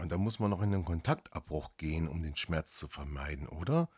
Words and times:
Und 0.00 0.10
da 0.12 0.16
muss 0.16 0.38
man 0.38 0.48
noch 0.48 0.62
in 0.62 0.70
den 0.70 0.86
Kontaktabbruch 0.86 1.72
gehen, 1.76 2.08
um 2.08 2.22
den 2.22 2.34
Schmerz 2.34 2.76
zu 2.78 2.88
vermeiden, 2.88 3.46
oder? 3.46 3.90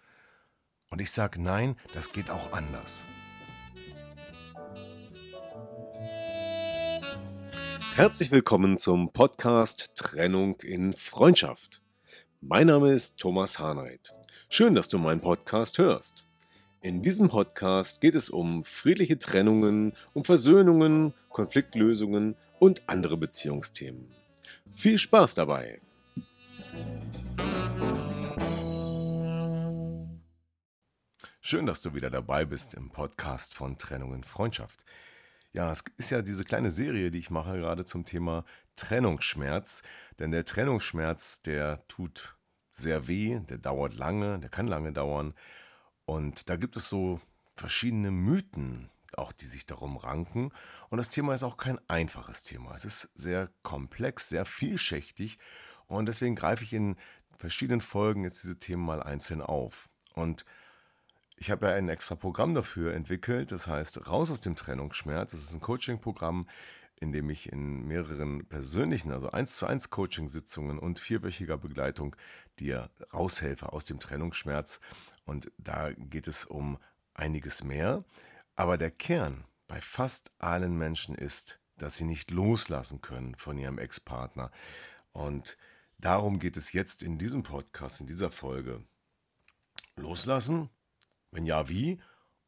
Und 0.90 1.00
ich 1.00 1.12
sage 1.12 1.40
nein, 1.40 1.76
das 1.94 2.12
geht 2.12 2.28
auch 2.28 2.52
anders. 2.52 3.04
Herzlich 7.94 8.32
willkommen 8.32 8.78
zum 8.78 9.12
Podcast 9.12 9.92
Trennung 9.94 10.56
in 10.60 10.92
Freundschaft. 10.92 11.82
Mein 12.40 12.66
Name 12.66 12.90
ist 12.90 13.20
Thomas 13.20 13.60
Harnight. 13.60 14.12
Schön, 14.48 14.74
dass 14.74 14.88
du 14.88 14.98
meinen 14.98 15.20
Podcast 15.20 15.78
hörst. 15.78 16.26
In 16.80 17.00
diesem 17.00 17.28
Podcast 17.28 18.00
geht 18.00 18.16
es 18.16 18.28
um 18.28 18.64
friedliche 18.64 19.20
Trennungen, 19.20 19.92
um 20.14 20.24
Versöhnungen, 20.24 21.14
Konfliktlösungen 21.28 22.34
und 22.58 22.88
andere 22.88 23.16
Beziehungsthemen. 23.16 24.12
Viel 24.74 24.98
Spaß 24.98 25.36
dabei! 25.36 25.78
Schön, 31.44 31.66
dass 31.66 31.82
du 31.82 31.92
wieder 31.92 32.08
dabei 32.08 32.46
bist 32.46 32.72
im 32.72 32.88
Podcast 32.90 33.54
von 33.54 33.76
Trennung 33.76 34.14
in 34.14 34.24
Freundschaft. 34.24 34.86
Ja, 35.52 35.70
es 35.70 35.84
ist 35.98 36.10
ja 36.10 36.22
diese 36.22 36.44
kleine 36.44 36.70
Serie, 36.70 37.10
die 37.10 37.18
ich 37.18 37.30
mache, 37.30 37.58
gerade 37.58 37.84
zum 37.84 38.06
Thema 38.06 38.46
Trennungsschmerz. 38.76 39.82
Denn 40.18 40.30
der 40.30 40.46
Trennungsschmerz, 40.46 41.42
der 41.42 41.86
tut 41.88 42.36
sehr 42.70 43.06
weh, 43.06 43.40
der 43.40 43.58
dauert 43.58 43.94
lange, 43.96 44.38
der 44.38 44.48
kann 44.48 44.66
lange 44.66 44.92
dauern. 44.92 45.34
Und 46.06 46.48
da 46.48 46.56
gibt 46.56 46.76
es 46.76 46.88
so 46.88 47.20
verschiedene 47.54 48.10
Mythen, 48.10 48.88
auch 49.14 49.32
die 49.32 49.46
sich 49.46 49.66
darum 49.66 49.98
ranken. 49.98 50.52
Und 50.88 50.96
das 50.96 51.10
Thema 51.10 51.34
ist 51.34 51.42
auch 51.42 51.58
kein 51.58 51.78
einfaches 51.86 52.44
Thema. 52.44 52.74
Es 52.74 52.86
ist 52.86 53.10
sehr 53.14 53.50
komplex, 53.62 54.30
sehr 54.30 54.46
vielschichtig. 54.46 55.38
Und 55.92 56.06
deswegen 56.06 56.34
greife 56.34 56.64
ich 56.64 56.72
in 56.72 56.96
verschiedenen 57.38 57.80
Folgen 57.80 58.24
jetzt 58.24 58.42
diese 58.42 58.58
Themen 58.58 58.84
mal 58.84 59.02
einzeln 59.02 59.42
auf. 59.42 59.88
Und 60.14 60.44
ich 61.36 61.50
habe 61.50 61.66
ja 61.66 61.74
ein 61.74 61.88
extra 61.88 62.14
Programm 62.14 62.54
dafür 62.54 62.94
entwickelt, 62.94 63.52
das 63.52 63.66
heißt 63.66 64.06
Raus 64.06 64.30
aus 64.30 64.40
dem 64.40 64.54
Trennungsschmerz. 64.54 65.32
Das 65.32 65.40
ist 65.40 65.54
ein 65.54 65.60
Coaching-Programm, 65.60 66.46
in 67.00 67.12
dem 67.12 67.30
ich 67.30 67.50
in 67.50 67.86
mehreren 67.86 68.46
persönlichen, 68.46 69.10
also 69.12 69.30
1 69.30 69.56
zu 69.56 69.66
1 69.66 69.90
Coaching-Sitzungen 69.90 70.78
und 70.78 71.00
vierwöchiger 71.00 71.58
Begleitung 71.58 72.14
dir 72.60 72.90
raushelfe 73.12 73.72
aus 73.72 73.84
dem 73.84 73.98
Trennungsschmerz. 73.98 74.80
Und 75.24 75.50
da 75.58 75.90
geht 75.90 76.28
es 76.28 76.44
um 76.44 76.78
einiges 77.12 77.64
mehr. 77.64 78.04
Aber 78.54 78.78
der 78.78 78.90
Kern 78.90 79.44
bei 79.66 79.80
fast 79.80 80.30
allen 80.38 80.78
Menschen 80.78 81.14
ist, 81.14 81.58
dass 81.76 81.96
sie 81.96 82.04
nicht 82.04 82.30
loslassen 82.30 83.00
können 83.00 83.34
von 83.34 83.58
ihrem 83.58 83.78
Ex-Partner. 83.78 84.52
Und 85.12 85.56
darum 86.02 86.38
geht 86.38 86.58
es 86.58 86.72
jetzt 86.72 87.02
in 87.02 87.16
diesem 87.16 87.42
Podcast, 87.42 88.00
in 88.00 88.06
dieser 88.06 88.30
Folge. 88.30 88.84
Loslassen? 89.96 90.68
Wenn 91.30 91.46
ja, 91.46 91.68
wie? 91.68 92.00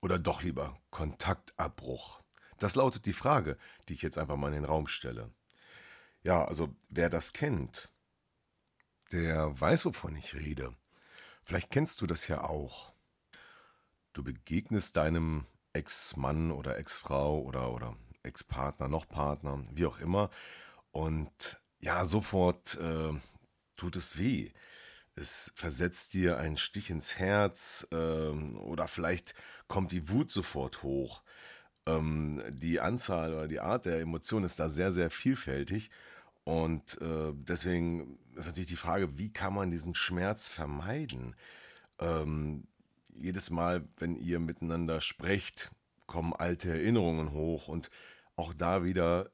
Oder 0.03 0.19
doch 0.19 0.43
lieber 0.43 0.79
Kontaktabbruch? 0.91 2.21
Das 2.59 2.75
lautet 2.75 3.07
die 3.07 3.13
Frage, 3.15 3.57
die 3.89 3.95
ich 3.95 4.03
jetzt 4.03 4.19
einfach 4.19 4.37
mal 4.37 4.49
in 4.49 4.55
den 4.55 4.65
Raum 4.65 4.87
stelle. 4.87 5.31
Ja, 6.23 6.45
also 6.45 6.75
wer 6.91 7.09
das 7.09 7.33
kennt, 7.33 7.91
der 9.13 9.59
weiß, 9.59 9.85
wovon 9.87 10.17
ich 10.17 10.35
rede. 10.35 10.75
Vielleicht 11.43 11.71
kennst 11.71 12.01
du 12.01 12.07
das 12.07 12.29
ja 12.29 12.43
auch. 12.43 12.93
Du 14.13 14.23
begegnest 14.23 14.97
deinem 14.97 15.47
Ex-Mann 15.73 16.51
oder 16.51 16.79
Ex-Frau 16.79 17.41
oder, 17.41 17.73
oder 17.73 17.97
Ex-Partner, 18.23 18.89
noch 18.89 19.09
Partner, 19.09 19.65
wie 19.71 19.87
auch 19.87 19.99
immer. 19.99 20.31
Und 20.91 21.61
ja, 21.81 22.05
sofort 22.05 22.77
äh, 22.77 23.13
tut 23.77 23.97
es 23.97 24.19
weh 24.19 24.53
es 25.17 25.53
versetzt 25.55 26.15
dir 26.15 26.39
einen 26.39 26.57
Stich 26.57 26.91
ins 26.91 27.19
Herz 27.19 27.87
ähm, 27.93 28.57
oder 28.59 28.89
vielleicht 28.89 29.35
kommt 29.69 29.93
die 29.93 30.09
Wut 30.09 30.31
sofort 30.31 30.83
hoch. 30.83 31.23
Ähm, 31.87 32.43
die 32.49 32.81
Anzahl 32.81 33.33
oder 33.33 33.49
die 33.49 33.61
Art 33.61 33.87
der 33.87 34.01
Emotionen 34.01 34.45
ist 34.47 34.59
da 34.59 34.69
sehr, 34.69 34.91
sehr 34.91 35.11
vielfältig. 35.11 35.91
Und 36.43 37.01
äh, 37.01 37.33
deswegen 37.33 38.19
ist 38.35 38.47
natürlich 38.47 38.69
die 38.69 38.77
Frage, 38.77 39.17
wie 39.17 39.33
kann 39.33 39.55
man 39.55 39.71
diesen 39.71 39.95
Schmerz 39.95 40.49
vermeiden? 40.49 41.37
Ähm, 42.01 42.67
jedes 43.15 43.51
Mal, 43.51 43.87
wenn 43.99 44.17
ihr 44.17 44.41
miteinander 44.41 45.01
sprecht, 45.01 45.71
kommen 46.07 46.35
alte 46.35 46.71
Erinnerungen 46.71 47.31
hoch 47.31 47.69
und 47.69 47.89
auch 48.37 48.53
da 48.53 48.85
wieder 48.85 49.31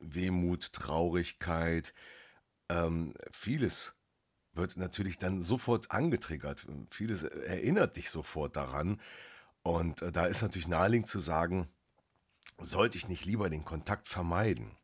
Wehmut, 0.00 0.72
Traurigkeit, 0.72 1.92
ähm, 2.74 3.14
vieles 3.30 3.94
wird 4.52 4.76
natürlich 4.76 5.18
dann 5.18 5.42
sofort 5.42 5.90
angetriggert. 5.90 6.66
Vieles 6.90 7.22
erinnert 7.22 7.96
dich 7.96 8.10
sofort 8.10 8.56
daran. 8.56 9.00
Und 9.62 10.02
äh, 10.02 10.12
da 10.12 10.26
ist 10.26 10.42
natürlich 10.42 10.68
naheliegend 10.68 11.08
zu 11.08 11.18
sagen, 11.18 11.68
sollte 12.58 12.98
ich 12.98 13.08
nicht 13.08 13.24
lieber 13.24 13.50
den 13.50 13.64
Kontakt 13.64 14.06
vermeiden? 14.06 14.76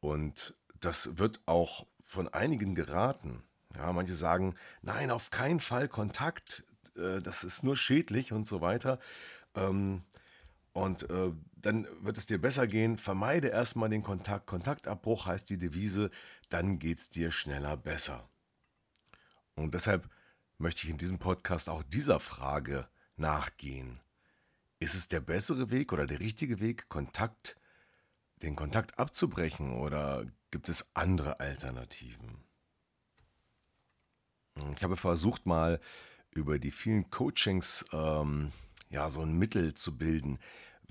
Und 0.00 0.54
das 0.78 1.18
wird 1.18 1.40
auch 1.46 1.86
von 2.02 2.28
einigen 2.28 2.74
geraten. 2.74 3.42
Ja, 3.76 3.92
manche 3.92 4.14
sagen, 4.14 4.56
nein, 4.82 5.10
auf 5.10 5.30
keinen 5.30 5.60
Fall 5.60 5.88
Kontakt, 5.88 6.64
äh, 6.96 7.20
das 7.20 7.44
ist 7.44 7.62
nur 7.62 7.76
schädlich 7.76 8.32
und 8.32 8.48
so 8.48 8.60
weiter. 8.60 8.98
Ähm, 9.54 10.02
und 10.80 11.08
äh, 11.10 11.32
dann 11.56 11.86
wird 12.00 12.16
es 12.18 12.26
dir 12.26 12.40
besser 12.40 12.66
gehen. 12.66 12.96
Vermeide 12.96 13.48
erstmal 13.48 13.90
den 13.90 14.02
Kontakt. 14.02 14.46
Kontaktabbruch 14.46 15.26
heißt 15.26 15.50
die 15.50 15.58
Devise, 15.58 16.10
dann 16.48 16.78
geht 16.78 16.98
es 16.98 17.10
dir 17.10 17.30
schneller 17.30 17.76
besser. 17.76 18.28
Und 19.56 19.74
deshalb 19.74 20.08
möchte 20.58 20.84
ich 20.84 20.90
in 20.90 20.98
diesem 20.98 21.18
Podcast 21.18 21.68
auch 21.68 21.82
dieser 21.82 22.18
Frage 22.18 22.88
nachgehen. 23.16 24.00
Ist 24.78 24.94
es 24.94 25.08
der 25.08 25.20
bessere 25.20 25.70
Weg 25.70 25.92
oder 25.92 26.06
der 26.06 26.20
richtige 26.20 26.60
Weg, 26.60 26.88
Kontakt, 26.88 27.56
den 28.42 28.56
Kontakt 28.56 28.98
abzubrechen 28.98 29.74
oder 29.74 30.24
gibt 30.50 30.70
es 30.70 30.88
andere 30.94 31.40
Alternativen? 31.40 32.42
Ich 34.74 34.82
habe 34.82 34.96
versucht 34.96 35.44
mal 35.44 35.78
über 36.30 36.58
die 36.58 36.70
vielen 36.70 37.10
Coachings 37.10 37.84
ähm, 37.92 38.52
ja 38.88 39.08
so 39.08 39.22
ein 39.22 39.38
Mittel 39.38 39.74
zu 39.74 39.96
bilden. 39.96 40.38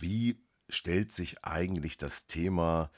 Wie 0.01 0.41
stellt 0.69 1.11
sich 1.11 1.43
eigentlich 1.43 1.97
das 1.97 2.25
Thema 2.25 2.91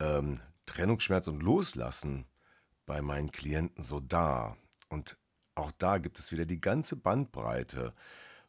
ähm, 0.00 0.36
Trennungsschmerz 0.66 1.26
und 1.26 1.42
Loslassen 1.42 2.26
bei 2.86 3.02
meinen 3.02 3.32
Klienten 3.32 3.82
so 3.82 4.00
dar? 4.00 4.56
Und 4.88 5.16
auch 5.54 5.72
da 5.72 5.98
gibt 5.98 6.18
es 6.18 6.32
wieder 6.32 6.46
die 6.46 6.60
ganze 6.60 6.96
Bandbreite 6.96 7.94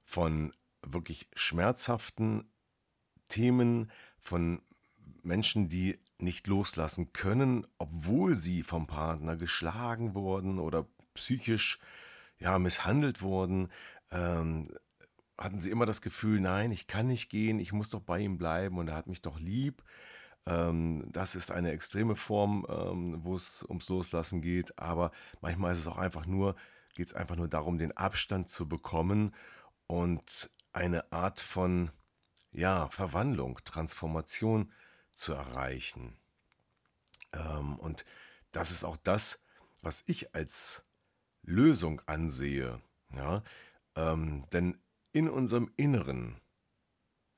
von 0.06 0.52
wirklich 0.82 1.30
schmerzhaften 1.34 2.50
Themen, 3.30 3.92
von 4.20 4.62
Menschen, 5.24 5.70
die 5.70 6.00
nicht 6.20 6.48
loslassen 6.48 7.14
können, 7.14 7.66
obwohl 7.78 8.36
sie 8.36 8.64
vom 8.64 8.88
Partner 8.88 9.36
geschlagen 9.36 10.16
wurden 10.16 10.60
oder 10.60 10.86
psychisch 11.14 11.80
ja, 12.40 12.60
misshandelt 12.60 13.22
wurden. 13.22 13.70
Ähm, 14.12 14.70
hatten 15.38 15.60
sie 15.60 15.72
immer 15.72 15.86
das 15.86 16.02
Gefühl, 16.02 16.40
nein, 16.40 16.72
ich 16.72 16.88
kann 16.88 17.08
nicht 17.08 17.30
gehen, 17.30 17.60
ich 17.60 17.74
muss 17.74 17.90
doch 17.90 18.02
bei 18.02 18.20
ihm 18.20 18.38
bleiben 18.38 18.78
und 18.78 18.88
er 18.88 18.96
hat 18.96 19.08
mich 19.08 19.22
doch 19.22 19.40
lieb. 19.40 19.84
Ähm, 20.46 21.06
das 21.12 21.36
ist 21.36 21.52
eine 21.52 21.72
extreme 21.72 22.16
Form, 22.16 22.66
ähm, 22.70 23.24
wo 23.24 23.36
es 23.36 23.64
ums 23.64 23.90
Loslassen 23.90 24.42
geht. 24.42 24.78
Aber 24.78 25.12
manchmal 25.42 25.74
ist 25.74 25.80
es 25.80 25.88
auch 25.88 25.98
einfach 25.98 26.26
nur, 26.26 26.56
geht 26.96 27.08
es 27.08 27.14
einfach 27.14 27.36
nur 27.36 27.48
darum, 27.48 27.78
den 27.78 27.96
Abstand 27.98 28.50
zu 28.50 28.68
bekommen 28.68 29.34
und 29.88 30.52
eine 30.74 31.12
Art 31.12 31.40
von 31.40 31.92
ja, 32.52 32.88
Verwandlung, 32.90 33.60
Transformation 33.64 34.72
zu 35.14 35.34
erreichen. 35.34 36.18
Ähm, 37.34 37.80
und 37.80 38.06
das 38.52 38.72
ist 38.72 38.84
auch 38.84 38.98
das, 38.98 39.40
was 39.82 40.04
ich 40.06 40.36
als 40.36 40.86
Lösung 41.42 42.02
ansehe. 42.06 42.82
Ja? 43.14 43.44
Ähm, 43.96 44.46
denn 44.52 44.78
in 45.14 45.30
unserem 45.30 45.72
Inneren, 45.78 46.42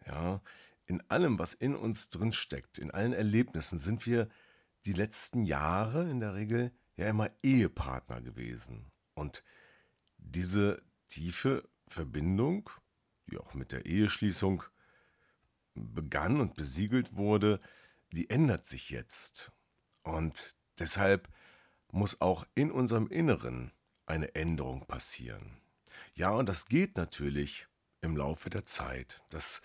ja, 0.06 0.42
in 0.88 1.02
allem, 1.10 1.40
was 1.40 1.54
in 1.54 1.76
uns 1.76 2.10
drin 2.10 2.32
steckt, 2.32 2.78
in 2.78 2.92
allen 2.92 3.14
Erlebnissen, 3.14 3.80
sind 3.80 4.06
wir 4.06 4.30
die 4.86 4.94
letzten 4.94 5.44
Jahre 5.44 6.10
in 6.10 6.20
der 6.20 6.36
Regel 6.36 6.72
ja 6.96 7.10
immer 7.10 7.32
Ehepartner 7.44 8.22
gewesen. 8.22 8.92
Und 9.14 9.44
diese 10.18 10.82
tiefe 11.08 11.68
Verbindung, 11.88 12.70
die 13.28 13.38
auch 13.38 13.54
mit 13.54 13.72
der 13.72 13.86
Eheschließung 13.86 14.64
begann 15.74 16.40
und 16.40 16.56
besiegelt 16.56 17.16
wurde, 17.16 17.60
die 18.12 18.30
ändert 18.30 18.66
sich 18.66 18.90
jetzt. 18.90 19.52
Und 20.04 20.56
deshalb 20.80 21.30
muss 21.92 22.22
auch 22.22 22.46
in 22.56 22.72
unserem 22.72 23.08
Inneren 23.08 23.72
eine 24.06 24.36
Änderung 24.36 24.86
passieren. 24.86 25.65
Ja, 26.14 26.32
und 26.32 26.48
das 26.48 26.66
geht 26.66 26.98
natürlich 26.98 27.68
im 28.02 28.16
Laufe 28.16 28.50
der 28.50 28.66
Zeit. 28.66 29.22
Das 29.30 29.62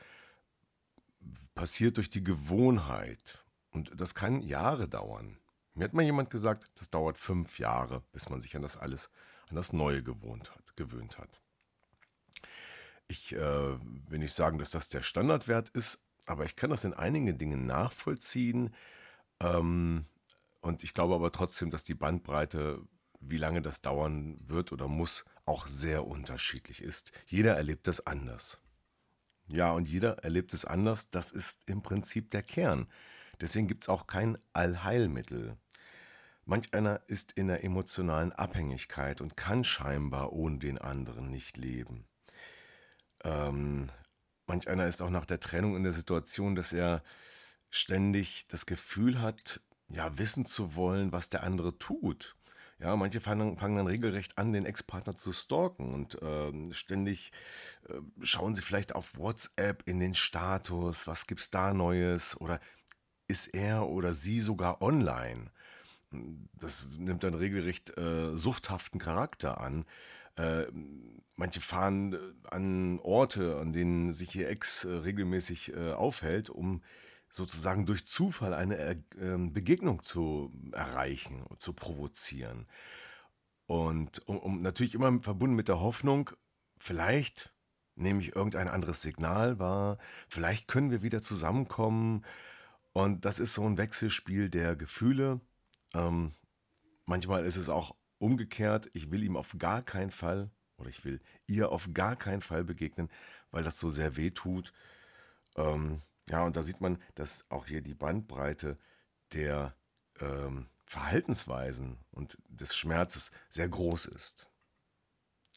passiert 1.55 1.97
durch 1.97 2.11
die 2.11 2.25
Gewohnheit. 2.25 3.45
Und 3.71 4.01
das 4.01 4.15
kann 4.15 4.43
Jahre 4.43 4.89
dauern. 4.89 5.39
Mir 5.75 5.85
hat 5.85 5.93
mal 5.93 6.03
jemand 6.03 6.31
gesagt, 6.31 6.71
das 6.77 6.91
dauert 6.91 7.19
fünf 7.19 7.59
Jahre, 7.59 8.03
bis 8.13 8.29
man 8.29 8.41
sich 8.41 8.57
an 8.57 8.63
das 8.63 8.77
alles, 8.77 9.11
an 9.49 9.57
das 9.57 9.73
Neue 9.73 10.03
gewohnt 10.03 10.51
hat, 10.51 10.77
gewöhnt 10.77 11.19
hat. 11.19 11.41
Ich 13.07 13.33
äh, 13.33 13.39
will 13.39 14.19
nicht 14.19 14.35
sagen, 14.35 14.59
dass 14.59 14.71
das 14.71 14.89
der 14.89 15.03
Standardwert 15.03 15.69
ist, 15.71 16.01
aber 16.27 16.45
ich 16.45 16.57
kann 16.57 16.71
das 16.71 16.85
in 16.85 16.95
einigen 16.95 17.39
Dingen 17.39 17.67
nachvollziehen. 17.67 18.75
Ähm, 19.41 20.07
und 20.61 20.85
ich 20.85 20.95
glaube 20.95 21.15
aber 21.15 21.33
trotzdem, 21.33 21.71
dass 21.71 21.85
die 21.85 21.95
Bandbreite, 21.95 22.83
wie 23.21 23.37
lange 23.37 23.63
das 23.63 23.81
dauern 23.81 24.39
wird 24.47 24.73
oder 24.73 24.89
muss, 24.89 25.25
auch 25.51 25.67
sehr 25.67 26.07
unterschiedlich 26.07 26.81
ist. 26.81 27.11
Jeder 27.27 27.57
erlebt 27.57 27.89
das 27.89 28.07
anders. 28.07 28.61
Ja, 29.49 29.73
und 29.73 29.89
jeder 29.89 30.19
erlebt 30.23 30.55
es 30.55 30.65
anders. 30.65 31.11
Das 31.11 31.33
ist 31.33 31.63
im 31.67 31.83
Prinzip 31.83 32.31
der 32.31 32.45
Kern. 32.45 32.87
Deswegen 33.41 33.67
gibt 33.67 33.83
es 33.83 33.89
auch 33.89 34.07
kein 34.07 34.39
Allheilmittel. 34.53 35.57
Manch 36.45 36.73
einer 36.73 37.03
ist 37.09 37.33
in 37.33 37.49
der 37.49 37.65
emotionalen 37.65 38.31
Abhängigkeit 38.31 39.21
und 39.21 39.37
kann 39.37 39.65
scheinbar 39.65 40.33
ohne 40.33 40.59
den 40.59 40.79
anderen 40.79 41.31
nicht 41.31 41.57
leben. 41.57 42.07
Ähm, 43.25 43.91
manch 44.47 44.69
einer 44.69 44.87
ist 44.87 45.03
auch 45.03 45.11
nach 45.11 45.27
der 45.27 45.41
Trennung 45.41 45.75
in 45.75 45.83
der 45.83 45.93
Situation, 45.93 46.55
dass 46.55 46.73
er 46.73 47.03
ständig 47.71 48.47
das 48.47 48.67
Gefühl 48.67 49.21
hat, 49.21 49.61
ja, 49.89 50.17
wissen 50.17 50.45
zu 50.45 50.77
wollen, 50.77 51.11
was 51.11 51.29
der 51.29 51.43
andere 51.43 51.77
tut. 51.77 52.37
Ja, 52.81 52.97
manche 52.97 53.21
fangen, 53.21 53.59
fangen 53.59 53.77
dann 53.77 53.87
regelrecht 53.87 54.39
an, 54.39 54.55
den 54.55 54.65
Ex-Partner 54.65 55.15
zu 55.15 55.35
stalken 55.35 55.93
und 55.93 56.17
ähm, 56.23 56.73
ständig 56.73 57.31
äh, 57.89 58.01
schauen 58.23 58.55
sie 58.55 58.63
vielleicht 58.63 58.95
auf 58.95 59.19
WhatsApp 59.19 59.83
in 59.87 60.01
den 60.01 60.15
Status, 60.15 61.07
was 61.07 61.27
gibt's 61.27 61.51
da 61.51 61.75
Neues 61.75 62.41
oder 62.41 62.59
ist 63.29 63.49
er 63.49 63.87
oder 63.87 64.15
sie 64.15 64.41
sogar 64.41 64.81
online. 64.81 65.51
Das 66.55 66.97
nimmt 66.97 67.23
dann 67.23 67.35
regelrecht 67.35 67.97
äh, 67.99 68.35
suchthaften 68.37 68.99
Charakter 68.99 69.61
an. 69.61 69.85
Äh, 70.37 70.65
manche 71.37 71.61
fahren 71.61 72.15
äh, 72.15 72.19
an 72.49 72.99
Orte, 73.01 73.59
an 73.59 73.75
denen 73.75 74.15
sich 74.15 74.35
ihr 74.35 74.49
Ex 74.49 74.85
äh, 74.85 74.91
regelmäßig 74.91 75.75
äh, 75.75 75.93
aufhält, 75.93 76.49
um 76.49 76.83
sozusagen 77.31 77.87
durch 77.87 78.07
Zufall 78.07 78.55
eine 78.55 78.77
äh, 78.77 78.97
ähm, 79.21 79.53
Begegnung 79.53 80.03
zu 80.03 80.53
erreichen, 80.73 81.45
zu 81.59 81.73
provozieren. 81.73 82.67
Und 83.67 84.27
um, 84.27 84.39
um, 84.39 84.63
natürlich 84.63 84.95
immer 84.95 85.23
verbunden 85.23 85.55
mit 85.55 85.69
der 85.69 85.81
Hoffnung, 85.81 86.31
vielleicht 86.79 87.55
nehme 87.95 88.21
ich 88.21 88.35
irgendein 88.35 88.69
anderes 88.69 89.03
Signal 89.03 89.59
wahr, 89.59 89.99
vielleicht 90.29 90.67
können 90.69 90.91
wir 90.91 91.03
wieder 91.03 91.23
zusammenkommen. 91.23 92.25
Und 92.93 93.25
das 93.25 93.39
ist 93.39 93.55
so 93.55 93.65
ein 93.65 93.79
Wechselspiel 93.79 94.49
der 94.49 94.75
Gefühle. 94.75 95.41
Ähm, 95.95 96.33
manchmal 97.07 97.45
ist 97.45 97.57
es 97.57 97.69
auch 97.69 97.95
umgekehrt, 98.19 98.91
ich 98.93 99.11
will 99.11 99.23
ihm 99.23 99.37
auf 99.37 99.55
gar 99.59 99.83
keinen 99.83 100.11
Fall 100.11 100.51
oder 100.77 100.89
ich 100.89 101.05
will 101.05 101.21
ihr 101.47 101.71
auf 101.71 101.91
gar 101.95 102.17
keinen 102.17 102.43
Fall 102.43 102.65
begegnen, 102.65 103.09
weil 103.51 103.63
das 103.63 103.79
so 103.79 103.91
sehr 103.91 104.17
weh 104.17 104.31
tut. 104.31 104.73
Ähm, 105.57 106.03
ja, 106.31 106.45
und 106.45 106.57
da 106.57 106.63
sieht 106.63 106.81
man, 106.81 107.03
dass 107.17 107.45
auch 107.51 107.67
hier 107.67 107.83
die 107.83 107.95
Bandbreite 107.95 108.79
der 109.33 109.75
ähm, 110.21 110.69
Verhaltensweisen 110.87 111.99
und 112.13 112.39
des 112.49 112.77
Schmerzes 112.77 113.33
sehr 113.49 113.69
groß 113.69 114.07
ist. 114.07 114.49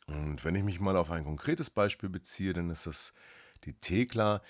Und 0.08 0.44
wenn 0.44 0.56
ich 0.56 0.64
mich 0.64 0.80
mal 0.80 0.98
auf 0.98 1.12
ein 1.12 1.24
konkretes 1.24 1.70
Beispiel 1.70 2.10
beziehe, 2.10 2.54
dann 2.54 2.72
ist 2.72 2.88
das 2.88 3.14
die 3.66 3.74
Thekla, 3.74 4.42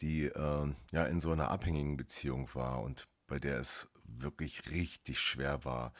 die 0.00 0.26
äh, 0.26 0.74
ja 0.92 1.04
in 1.06 1.20
so 1.20 1.32
einer 1.32 1.50
abhängigen 1.50 1.96
Beziehung 1.96 2.54
war 2.54 2.82
und 2.82 3.08
bei 3.26 3.38
der 3.38 3.58
es 3.58 3.90
wirklich 4.04 4.70
richtig 4.70 5.18
schwer 5.18 5.64
war, 5.64 5.94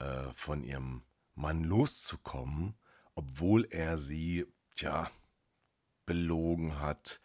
äh, 0.00 0.32
von 0.34 0.64
ihrem 0.64 1.02
Mann 1.34 1.62
loszukommen, 1.62 2.74
obwohl 3.14 3.66
er 3.70 3.98
sie, 3.98 4.46
tja, 4.74 5.10
belogen 6.06 6.80
hat, 6.80 7.20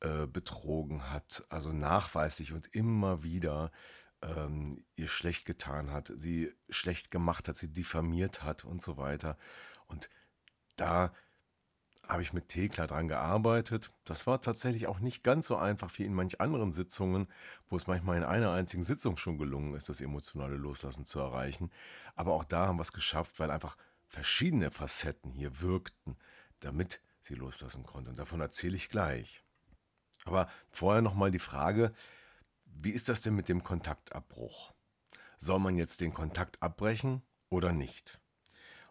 äh, 0.00 0.26
betrogen 0.26 1.10
hat, 1.10 1.44
also 1.48 1.72
nachweislich 1.72 2.52
und 2.52 2.68
immer 2.74 3.22
wieder 3.22 3.72
ähm, 4.22 4.84
ihr 4.96 5.08
schlecht 5.08 5.44
getan 5.44 5.90
hat, 5.90 6.12
sie 6.14 6.52
schlecht 6.68 7.10
gemacht 7.10 7.48
hat, 7.48 7.56
sie 7.56 7.72
diffamiert 7.72 8.42
hat 8.42 8.64
und 8.64 8.82
so 8.82 8.96
weiter. 8.96 9.36
Und 9.86 10.08
da 10.76 11.12
habe 12.08 12.22
ich 12.22 12.32
mit 12.32 12.48
Thekla 12.48 12.86
dran 12.86 13.06
gearbeitet. 13.06 13.90
Das 14.04 14.26
war 14.26 14.40
tatsächlich 14.40 14.86
auch 14.86 14.98
nicht 14.98 15.22
ganz 15.22 15.46
so 15.46 15.56
einfach 15.56 15.90
wie 15.98 16.04
in 16.04 16.14
manch 16.14 16.40
anderen 16.40 16.72
Sitzungen, 16.72 17.28
wo 17.68 17.76
es 17.76 17.86
manchmal 17.86 18.16
in 18.16 18.24
einer 18.24 18.52
einzigen 18.52 18.82
Sitzung 18.82 19.18
schon 19.18 19.36
gelungen 19.36 19.74
ist, 19.74 19.90
das 19.90 20.00
emotionale 20.00 20.56
Loslassen 20.56 21.04
zu 21.04 21.20
erreichen. 21.20 21.70
Aber 22.14 22.32
auch 22.32 22.44
da 22.44 22.66
haben 22.66 22.78
wir 22.78 22.82
es 22.82 22.92
geschafft, 22.92 23.38
weil 23.38 23.50
einfach 23.50 23.76
verschiedene 24.06 24.70
Facetten 24.70 25.30
hier 25.32 25.60
wirkten, 25.60 26.16
damit 26.60 27.02
sie 27.20 27.34
loslassen 27.34 27.84
konnte. 27.84 28.10
Und 28.10 28.18
davon 28.18 28.40
erzähle 28.40 28.76
ich 28.76 28.88
gleich. 28.88 29.44
Aber 30.28 30.46
vorher 30.68 31.00
nochmal 31.00 31.30
die 31.30 31.38
Frage, 31.38 31.90
wie 32.66 32.90
ist 32.90 33.08
das 33.08 33.22
denn 33.22 33.34
mit 33.34 33.48
dem 33.48 33.64
Kontaktabbruch? 33.64 34.74
Soll 35.38 35.58
man 35.58 35.76
jetzt 35.78 36.02
den 36.02 36.12
Kontakt 36.12 36.62
abbrechen 36.62 37.22
oder 37.48 37.72
nicht? 37.72 38.20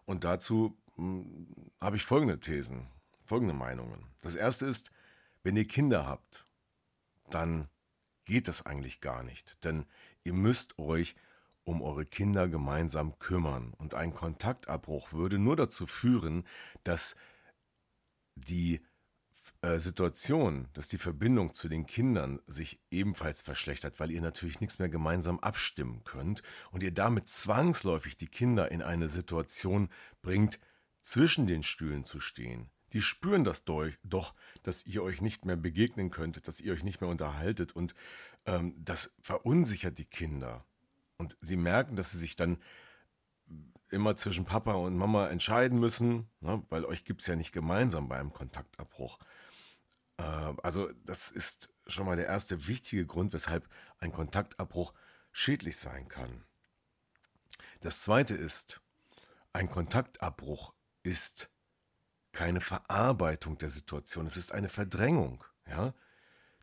Und 0.04 0.24
dazu 0.24 0.76
hm, 0.96 1.46
habe 1.80 1.94
ich 1.94 2.04
folgende 2.04 2.40
Thesen, 2.40 2.88
folgende 3.24 3.54
Meinungen. 3.54 4.04
Das 4.20 4.34
erste 4.34 4.66
ist, 4.66 4.90
wenn 5.44 5.56
ihr 5.56 5.68
Kinder 5.68 6.08
habt, 6.08 6.44
dann 7.30 7.68
geht 8.24 8.48
das 8.48 8.66
eigentlich 8.66 9.00
gar 9.00 9.22
nicht, 9.22 9.64
denn 9.64 9.86
ihr 10.24 10.32
müsst 10.32 10.76
euch 10.80 11.14
um 11.62 11.82
eure 11.82 12.04
Kinder 12.04 12.48
gemeinsam 12.48 13.16
kümmern 13.20 13.74
und 13.74 13.94
ein 13.94 14.12
Kontaktabbruch 14.12 15.12
würde 15.12 15.38
nur 15.38 15.54
dazu 15.54 15.86
führen, 15.86 16.44
dass 16.82 17.14
die 18.34 18.80
äh, 19.62 19.78
Situation, 19.78 20.68
dass 20.72 20.88
die 20.88 20.98
Verbindung 20.98 21.54
zu 21.54 21.68
den 21.68 21.86
Kindern 21.86 22.40
sich 22.46 22.80
ebenfalls 22.90 23.42
verschlechtert, 23.42 24.00
weil 24.00 24.10
ihr 24.10 24.20
natürlich 24.20 24.60
nichts 24.60 24.78
mehr 24.78 24.88
gemeinsam 24.88 25.38
abstimmen 25.40 26.02
könnt 26.04 26.42
und 26.70 26.82
ihr 26.82 26.92
damit 26.92 27.28
zwangsläufig 27.28 28.16
die 28.16 28.28
Kinder 28.28 28.70
in 28.70 28.82
eine 28.82 29.08
Situation 29.08 29.88
bringt, 30.22 30.58
zwischen 31.02 31.46
den 31.46 31.62
Stühlen 31.62 32.04
zu 32.04 32.20
stehen. 32.20 32.68
Die 32.92 33.02
spüren 33.02 33.44
das 33.44 33.64
doch, 33.64 34.34
dass 34.62 34.86
ihr 34.86 35.02
euch 35.02 35.20
nicht 35.20 35.44
mehr 35.44 35.56
begegnen 35.56 36.10
könntet, 36.10 36.48
dass 36.48 36.60
ihr 36.60 36.72
euch 36.72 36.84
nicht 36.84 37.00
mehr 37.00 37.10
unterhaltet 37.10 37.72
und 37.72 37.94
ähm, 38.46 38.74
das 38.78 39.14
verunsichert 39.22 39.98
die 39.98 40.04
Kinder. 40.04 40.64
Und 41.16 41.36
sie 41.40 41.56
merken, 41.56 41.96
dass 41.96 42.12
sie 42.12 42.18
sich 42.18 42.36
dann 42.36 42.58
immer 43.90 44.16
zwischen 44.16 44.44
Papa 44.44 44.72
und 44.72 44.96
Mama 44.96 45.28
entscheiden 45.28 45.78
müssen, 45.78 46.28
ne, 46.40 46.62
weil 46.68 46.84
euch 46.84 47.04
gibt 47.04 47.22
es 47.22 47.26
ja 47.26 47.36
nicht 47.36 47.52
gemeinsam 47.52 48.08
beim 48.08 48.32
Kontaktabbruch. 48.32 49.18
Äh, 50.18 50.22
also 50.22 50.90
das 51.04 51.30
ist 51.30 51.72
schon 51.86 52.06
mal 52.06 52.16
der 52.16 52.26
erste 52.26 52.66
wichtige 52.66 53.06
Grund, 53.06 53.32
weshalb 53.32 53.68
ein 53.98 54.12
Kontaktabbruch 54.12 54.92
schädlich 55.32 55.78
sein 55.78 56.08
kann. 56.08 56.44
Das 57.80 58.02
zweite 58.02 58.34
ist, 58.34 58.80
ein 59.52 59.68
Kontaktabbruch 59.68 60.74
ist 61.02 61.50
keine 62.32 62.60
Verarbeitung 62.60 63.58
der 63.58 63.70
Situation, 63.70 64.26
es 64.26 64.36
ist 64.36 64.52
eine 64.52 64.68
Verdrängung. 64.68 65.44
Ja? 65.66 65.94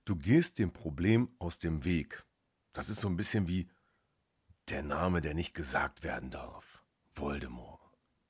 Du 0.06 0.16
gehst 0.16 0.60
dem 0.60 0.72
Problem 0.72 1.28
aus 1.40 1.58
dem 1.58 1.84
Weg. 1.84 2.24
Das 2.74 2.90
ist 2.90 3.02
so 3.02 3.08
ein 3.08 3.18
bisschen 3.18 3.48
wie 3.48 3.70
der 4.70 4.84
Name, 4.84 5.22
der 5.22 5.34
nicht 5.34 5.54
gesagt 5.54 6.04
werden 6.04 6.30
darf. 6.30 6.75
Voldemort. 7.16 7.82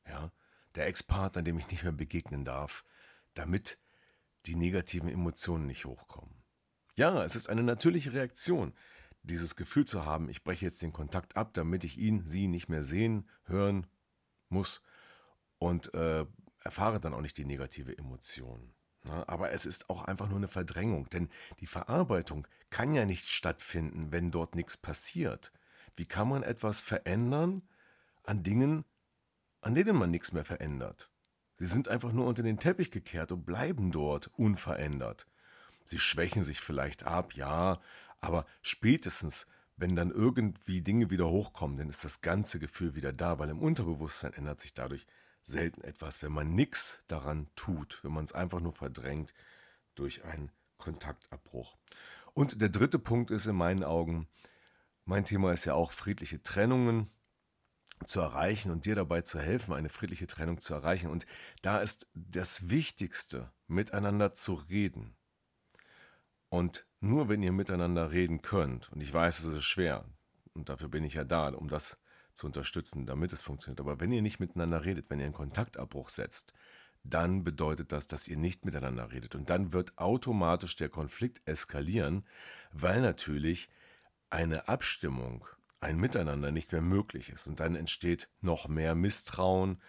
Ja? 0.07 0.31
Der 0.75 0.87
Ex-Partner, 0.87 1.41
dem 1.41 1.57
ich 1.57 1.69
nicht 1.69 1.83
mehr 1.83 1.91
begegnen 1.91 2.45
darf, 2.45 2.85
damit 3.33 3.79
die 4.45 4.55
negativen 4.55 5.09
Emotionen 5.09 5.65
nicht 5.65 5.85
hochkommen. 5.85 6.43
Ja, 6.95 7.23
es 7.23 7.35
ist 7.35 7.49
eine 7.49 7.63
natürliche 7.63 8.13
Reaktion, 8.13 8.73
dieses 9.23 9.55
Gefühl 9.55 9.85
zu 9.85 10.05
haben, 10.05 10.29
ich 10.29 10.43
breche 10.43 10.65
jetzt 10.65 10.81
den 10.81 10.93
Kontakt 10.93 11.35
ab, 11.35 11.53
damit 11.53 11.83
ich 11.83 11.97
ihn, 11.97 12.25
sie 12.27 12.47
nicht 12.47 12.69
mehr 12.69 12.83
sehen, 12.83 13.27
hören 13.45 13.87
muss 14.49 14.81
und 15.57 15.93
äh, 15.93 16.25
erfahre 16.59 16.99
dann 16.99 17.13
auch 17.13 17.21
nicht 17.21 17.37
die 17.37 17.45
negative 17.45 17.97
Emotion. 17.97 18.73
Na, 19.03 19.17
ne? 19.17 19.29
aber 19.29 19.51
es 19.51 19.65
ist 19.65 19.89
auch 19.89 20.03
einfach 20.05 20.27
nur 20.27 20.37
eine 20.37 20.47
Verdrängung, 20.47 21.09
denn 21.09 21.29
die 21.59 21.67
Verarbeitung 21.67 22.47
kann 22.69 22.93
ja 22.93 23.05
nicht 23.05 23.29
stattfinden, 23.29 24.11
wenn 24.11 24.31
dort 24.31 24.55
nichts 24.55 24.77
passiert. 24.77 25.51
Wie 25.95 26.05
kann 26.05 26.27
man 26.27 26.43
etwas 26.43 26.81
verändern 26.81 27.61
an 28.27 28.43
Dingen, 28.43 28.85
an 29.61 29.75
denen 29.75 29.95
man 29.95 30.11
nichts 30.11 30.31
mehr 30.31 30.45
verändert? 30.45 31.09
Sie 31.57 31.65
sind 31.65 31.87
einfach 31.87 32.11
nur 32.11 32.25
unter 32.25 32.43
den 32.43 32.59
Teppich 32.59 32.91
gekehrt 32.91 33.31
und 33.31 33.45
bleiben 33.45 33.91
dort 33.91 34.27
unverändert. 34.37 35.27
Sie 35.85 35.99
schwächen 35.99 36.43
sich 36.43 36.59
vielleicht 36.59 37.03
ab, 37.03 37.33
ja, 37.33 37.79
aber 38.19 38.45
spätestens, 38.61 39.47
wenn 39.77 39.95
dann 39.95 40.11
irgendwie 40.11 40.81
Dinge 40.81 41.09
wieder 41.09 41.29
hochkommen, 41.29 41.77
dann 41.77 41.89
ist 41.89 42.03
das 42.03 42.21
ganze 42.21 42.59
Gefühl 42.59 42.95
wieder 42.95 43.13
da, 43.13 43.39
weil 43.39 43.49
im 43.49 43.59
Unterbewusstsein 43.59 44.33
ändert 44.33 44.59
sich 44.59 44.73
dadurch 44.73 45.05
selten 45.43 45.81
etwas, 45.81 46.23
wenn 46.23 46.31
man 46.31 46.55
nichts 46.55 47.03
daran 47.07 47.47
tut, 47.55 47.99
wenn 48.03 48.11
man 48.11 48.25
es 48.25 48.33
einfach 48.33 48.59
nur 48.59 48.73
verdrängt 48.73 49.33
durch 49.93 50.25
einen 50.25 50.51
Kontaktabbruch. 50.77 51.77
Und 52.33 52.61
der 52.61 52.69
dritte 52.69 52.99
Punkt 52.99 53.31
ist 53.31 53.45
in 53.45 53.55
meinen 53.55 53.83
Augen, 53.83 54.27
mein 55.05 55.23
Thema 55.23 55.53
ist 55.53 55.65
ja 55.65 55.75
auch 55.75 55.91
friedliche 55.91 56.41
Trennungen 56.41 57.11
zu 58.05 58.19
erreichen 58.19 58.71
und 58.71 58.85
dir 58.85 58.95
dabei 58.95 59.21
zu 59.21 59.39
helfen, 59.39 59.73
eine 59.73 59.89
friedliche 59.89 60.27
Trennung 60.27 60.59
zu 60.59 60.73
erreichen. 60.73 61.09
Und 61.09 61.25
da 61.61 61.79
ist 61.79 62.07
das 62.13 62.69
Wichtigste, 62.69 63.51
miteinander 63.67 64.33
zu 64.33 64.53
reden. 64.53 65.15
Und 66.49 66.85
nur 66.99 67.29
wenn 67.29 67.43
ihr 67.43 67.51
miteinander 67.51 68.11
reden 68.11 68.41
könnt, 68.41 68.91
und 68.91 69.01
ich 69.01 69.13
weiß, 69.13 69.39
es 69.39 69.55
ist 69.55 69.63
schwer, 69.63 70.05
und 70.53 70.69
dafür 70.69 70.89
bin 70.89 71.03
ich 71.03 71.15
ja 71.15 71.23
da, 71.23 71.49
um 71.49 71.67
das 71.67 71.97
zu 72.33 72.47
unterstützen, 72.47 73.05
damit 73.05 73.33
es 73.33 73.41
funktioniert. 73.41 73.79
Aber 73.79 73.99
wenn 73.99 74.11
ihr 74.11 74.21
nicht 74.21 74.39
miteinander 74.39 74.85
redet, 74.85 75.09
wenn 75.09 75.19
ihr 75.19 75.25
einen 75.25 75.33
Kontaktabbruch 75.33 76.09
setzt, 76.09 76.53
dann 77.03 77.43
bedeutet 77.43 77.91
das, 77.91 78.07
dass 78.07 78.27
ihr 78.27 78.37
nicht 78.37 78.65
miteinander 78.65 79.11
redet. 79.11 79.35
Und 79.35 79.49
dann 79.49 79.73
wird 79.73 79.97
automatisch 79.97 80.75
der 80.75 80.89
Konflikt 80.89 81.41
eskalieren, 81.47 82.25
weil 82.71 83.01
natürlich 83.01 83.69
eine 84.29 84.67
Abstimmung, 84.67 85.45
ein 85.85 85.97
Miteinander 85.97 86.51
nicht 86.51 86.71
mehr 86.71 86.81
möglich 86.81 87.29
ist. 87.29 87.47
Und 87.47 87.59
dann 87.59 87.75
entsteht 87.75 88.27
noch 88.41 88.67
mehr 88.67 88.95
Misstrauen. 88.95 89.79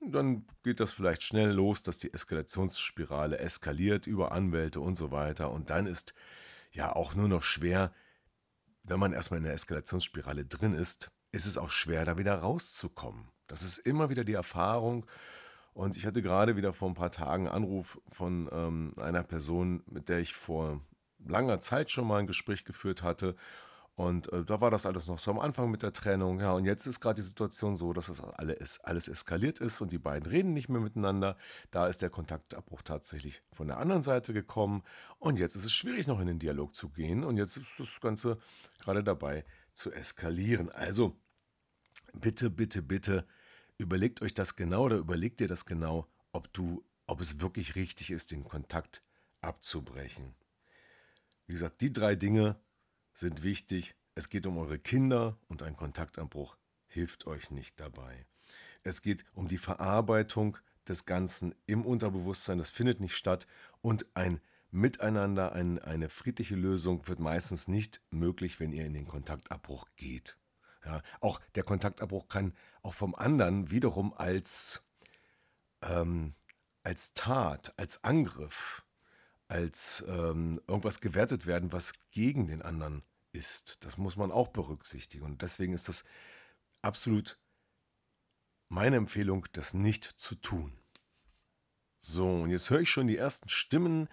Dann 0.00 0.44
geht 0.64 0.80
das 0.80 0.92
vielleicht 0.92 1.22
schnell 1.22 1.50
los, 1.50 1.82
dass 1.82 1.98
die 1.98 2.12
Eskalationsspirale 2.12 3.38
eskaliert 3.38 4.06
über 4.06 4.32
Anwälte 4.32 4.80
und 4.80 4.96
so 4.96 5.12
weiter. 5.12 5.52
Und 5.52 5.70
dann 5.70 5.86
ist 5.86 6.14
ja 6.72 6.94
auch 6.94 7.14
nur 7.14 7.28
noch 7.28 7.42
schwer, 7.42 7.92
wenn 8.82 8.98
man 8.98 9.12
erstmal 9.12 9.38
in 9.38 9.44
der 9.44 9.52
Eskalationsspirale 9.54 10.44
drin 10.46 10.74
ist, 10.74 11.10
ist 11.32 11.46
es 11.46 11.58
auch 11.58 11.70
schwer, 11.70 12.04
da 12.04 12.18
wieder 12.18 12.34
rauszukommen. 12.34 13.28
Das 13.46 13.62
ist 13.62 13.78
immer 13.78 14.10
wieder 14.10 14.24
die 14.24 14.34
Erfahrung. 14.34 15.06
Und 15.74 15.96
ich 15.96 16.06
hatte 16.06 16.22
gerade 16.22 16.56
wieder 16.56 16.72
vor 16.72 16.88
ein 16.88 16.94
paar 16.94 17.12
Tagen 17.12 17.46
einen 17.46 17.54
Anruf 17.54 18.00
von 18.08 18.48
ähm, 18.52 18.94
einer 18.96 19.22
Person, 19.22 19.84
mit 19.86 20.08
der 20.08 20.18
ich 20.18 20.34
vor 20.34 20.80
langer 21.24 21.60
Zeit 21.60 21.90
schon 21.90 22.08
mal 22.08 22.18
ein 22.18 22.26
Gespräch 22.26 22.64
geführt 22.64 23.02
hatte. 23.02 23.36
Und 24.00 24.32
äh, 24.32 24.46
da 24.46 24.62
war 24.62 24.70
das 24.70 24.86
alles 24.86 25.08
noch 25.08 25.18
so 25.18 25.30
am 25.30 25.38
Anfang 25.38 25.70
mit 25.70 25.82
der 25.82 25.92
Trennung. 25.92 26.40
Ja, 26.40 26.52
und 26.52 26.64
jetzt 26.64 26.86
ist 26.86 27.00
gerade 27.00 27.20
die 27.20 27.28
Situation 27.28 27.76
so, 27.76 27.92
dass 27.92 28.06
das 28.06 28.22
alles, 28.22 28.80
alles 28.80 29.08
eskaliert 29.08 29.58
ist 29.58 29.82
und 29.82 29.92
die 29.92 29.98
beiden 29.98 30.26
reden 30.26 30.54
nicht 30.54 30.70
mehr 30.70 30.80
miteinander. 30.80 31.36
Da 31.70 31.86
ist 31.86 32.00
der 32.00 32.08
Kontaktabbruch 32.08 32.80
tatsächlich 32.80 33.42
von 33.52 33.68
der 33.68 33.76
anderen 33.76 34.00
Seite 34.00 34.32
gekommen. 34.32 34.84
Und 35.18 35.38
jetzt 35.38 35.54
ist 35.54 35.66
es 35.66 35.72
schwierig, 35.74 36.06
noch 36.06 36.18
in 36.18 36.28
den 36.28 36.38
Dialog 36.38 36.74
zu 36.74 36.88
gehen. 36.88 37.24
Und 37.24 37.36
jetzt 37.36 37.58
ist 37.58 37.78
das 37.78 38.00
Ganze 38.00 38.38
gerade 38.78 39.04
dabei, 39.04 39.44
zu 39.74 39.92
eskalieren. 39.92 40.70
Also 40.70 41.14
bitte, 42.14 42.48
bitte, 42.48 42.80
bitte 42.80 43.26
überlegt 43.76 44.22
euch 44.22 44.32
das 44.32 44.56
genau 44.56 44.84
oder 44.84 44.96
überlegt 44.96 45.40
dir 45.40 45.48
das 45.48 45.66
genau, 45.66 46.06
ob 46.32 46.50
du, 46.54 46.82
ob 47.06 47.20
es 47.20 47.42
wirklich 47.42 47.76
richtig 47.76 48.10
ist, 48.10 48.30
den 48.30 48.44
Kontakt 48.44 49.02
abzubrechen. 49.42 50.34
Wie 51.46 51.52
gesagt, 51.52 51.82
die 51.82 51.92
drei 51.92 52.16
Dinge 52.16 52.58
sind 53.12 53.42
wichtig. 53.42 53.94
Es 54.14 54.28
geht 54.28 54.46
um 54.46 54.58
eure 54.58 54.78
Kinder 54.78 55.38
und 55.48 55.62
ein 55.62 55.76
Kontaktabbruch 55.76 56.56
hilft 56.86 57.26
euch 57.26 57.50
nicht 57.50 57.78
dabei. 57.80 58.26
Es 58.82 59.02
geht 59.02 59.24
um 59.34 59.48
die 59.48 59.58
Verarbeitung 59.58 60.56
des 60.88 61.06
Ganzen 61.06 61.54
im 61.66 61.84
Unterbewusstsein, 61.84 62.58
das 62.58 62.70
findet 62.70 63.00
nicht 63.00 63.14
statt 63.14 63.46
und 63.80 64.06
ein 64.14 64.40
Miteinander, 64.72 65.52
ein, 65.52 65.80
eine 65.80 66.08
friedliche 66.08 66.54
Lösung 66.54 67.08
wird 67.08 67.18
meistens 67.18 67.66
nicht 67.66 68.00
möglich, 68.10 68.60
wenn 68.60 68.72
ihr 68.72 68.86
in 68.86 68.94
den 68.94 69.08
Kontaktabbruch 69.08 69.86
geht. 69.96 70.36
Ja, 70.84 71.02
auch 71.20 71.40
der 71.56 71.64
Kontaktabbruch 71.64 72.28
kann 72.28 72.54
auch 72.82 72.94
vom 72.94 73.14
anderen 73.14 73.70
wiederum 73.70 74.14
als, 74.14 74.84
ähm, 75.82 76.34
als 76.84 77.14
Tat, 77.14 77.74
als 77.76 78.04
Angriff, 78.04 78.84
als 79.50 80.04
ähm, 80.06 80.60
irgendwas 80.68 81.00
gewertet 81.00 81.44
werden, 81.44 81.72
was 81.72 81.94
gegen 82.12 82.46
den 82.46 82.62
anderen 82.62 83.02
ist. 83.32 83.78
Das 83.84 83.98
muss 83.98 84.16
man 84.16 84.30
auch 84.30 84.48
berücksichtigen. 84.48 85.24
Und 85.24 85.42
deswegen 85.42 85.72
ist 85.72 85.88
das 85.88 86.04
absolut 86.82 87.36
meine 88.68 88.96
Empfehlung, 88.96 89.46
das 89.52 89.74
nicht 89.74 90.04
zu 90.04 90.36
tun. 90.36 90.78
So, 91.98 92.42
und 92.42 92.50
jetzt 92.50 92.70
höre 92.70 92.80
ich 92.80 92.90
schon 92.90 93.08
die 93.08 93.16
ersten 93.16 93.48
Stimmen, 93.48 94.08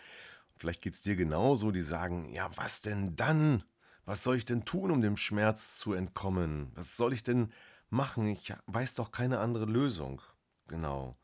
vielleicht 0.57 0.81
geht 0.81 0.95
es 0.95 1.01
dir 1.01 1.15
genauso, 1.15 1.71
die 1.71 1.83
sagen, 1.83 2.25
ja, 2.33 2.49
was 2.57 2.81
denn 2.81 3.15
dann? 3.15 3.63
Was 4.05 4.23
soll 4.23 4.37
ich 4.37 4.45
denn 4.45 4.65
tun, 4.65 4.89
um 4.89 5.01
dem 5.01 5.17
Schmerz 5.17 5.77
zu 5.77 5.93
entkommen? 5.93 6.71
Was 6.73 6.97
soll 6.97 7.13
ich 7.13 7.23
denn 7.23 7.53
machen? 7.89 8.27
Ich 8.27 8.53
weiß 8.65 8.95
doch 8.95 9.11
keine 9.11 9.39
andere 9.39 9.65
Lösung. 9.65 10.21
Genau. 10.67 11.15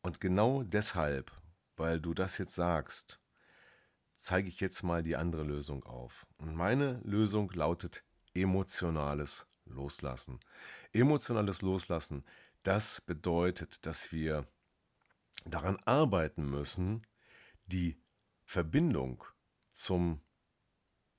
Und 0.00 0.20
genau 0.20 0.62
deshalb, 0.62 1.32
weil 1.76 2.00
du 2.00 2.14
das 2.14 2.38
jetzt 2.38 2.54
sagst, 2.54 3.21
zeige 4.22 4.48
ich 4.48 4.60
jetzt 4.60 4.82
mal 4.82 5.02
die 5.02 5.16
andere 5.16 5.42
Lösung 5.42 5.84
auf. 5.84 6.26
Und 6.38 6.54
meine 6.54 7.00
Lösung 7.04 7.50
lautet 7.52 8.04
emotionales 8.34 9.46
Loslassen. 9.64 10.40
Emotionales 10.92 11.62
Loslassen, 11.62 12.24
das 12.62 13.00
bedeutet, 13.00 13.84
dass 13.84 14.12
wir 14.12 14.46
daran 15.44 15.76
arbeiten 15.84 16.48
müssen, 16.48 17.06
die 17.66 18.00
Verbindung 18.44 19.24
zum 19.72 20.20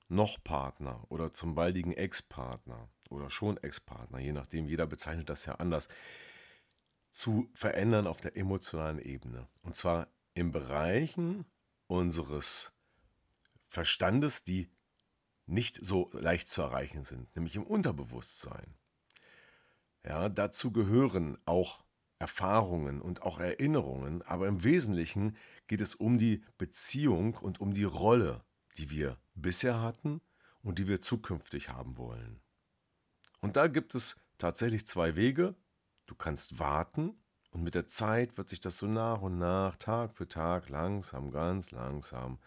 noch 0.08 0.42
Partner 0.42 1.04
oder 1.10 1.32
zum 1.32 1.54
baldigen 1.54 1.92
Ex-Partner 1.92 2.88
oder 3.10 3.30
schon 3.30 3.56
Ex-Partner, 3.58 4.18
je 4.18 4.32
nachdem, 4.32 4.66
jeder 4.66 4.86
bezeichnet 4.86 5.28
das 5.28 5.44
ja 5.44 5.56
anders, 5.56 5.88
zu 7.10 7.50
verändern 7.54 8.06
auf 8.06 8.20
der 8.20 8.36
emotionalen 8.36 8.98
Ebene. 8.98 9.48
Und 9.62 9.76
zwar 9.76 10.08
in 10.34 10.52
Bereichen 10.52 11.44
unseres 11.86 12.73
Verstandes, 13.74 14.44
die 14.44 14.70
nicht 15.46 15.84
so 15.84 16.08
leicht 16.12 16.48
zu 16.48 16.62
erreichen 16.62 17.04
sind, 17.04 17.34
nämlich 17.34 17.56
im 17.56 17.66
Unterbewusstsein. 17.66 18.74
Ja, 20.04 20.28
dazu 20.28 20.72
gehören 20.72 21.36
auch 21.44 21.84
Erfahrungen 22.18 23.02
und 23.02 23.22
auch 23.22 23.40
Erinnerungen, 23.40 24.22
aber 24.22 24.46
im 24.46 24.62
Wesentlichen 24.62 25.36
geht 25.66 25.80
es 25.80 25.96
um 25.96 26.18
die 26.18 26.44
Beziehung 26.56 27.34
und 27.34 27.60
um 27.60 27.74
die 27.74 27.84
Rolle, 27.84 28.44
die 28.78 28.90
wir 28.90 29.18
bisher 29.34 29.80
hatten 29.80 30.20
und 30.62 30.78
die 30.78 30.86
wir 30.86 31.00
zukünftig 31.00 31.68
haben 31.68 31.96
wollen. 31.96 32.40
Und 33.40 33.56
da 33.56 33.66
gibt 33.66 33.94
es 33.94 34.20
tatsächlich 34.38 34.86
zwei 34.86 35.16
Wege. 35.16 35.54
Du 36.06 36.14
kannst 36.14 36.58
warten 36.58 37.18
und 37.50 37.64
mit 37.64 37.74
der 37.74 37.86
Zeit 37.86 38.38
wird 38.38 38.48
sich 38.48 38.60
das 38.60 38.78
so 38.78 38.86
nach 38.86 39.20
und 39.20 39.38
nach, 39.38 39.76
Tag 39.76 40.14
für 40.14 40.28
Tag, 40.28 40.68
langsam, 40.68 41.30
ganz 41.30 41.72
langsam 41.72 42.38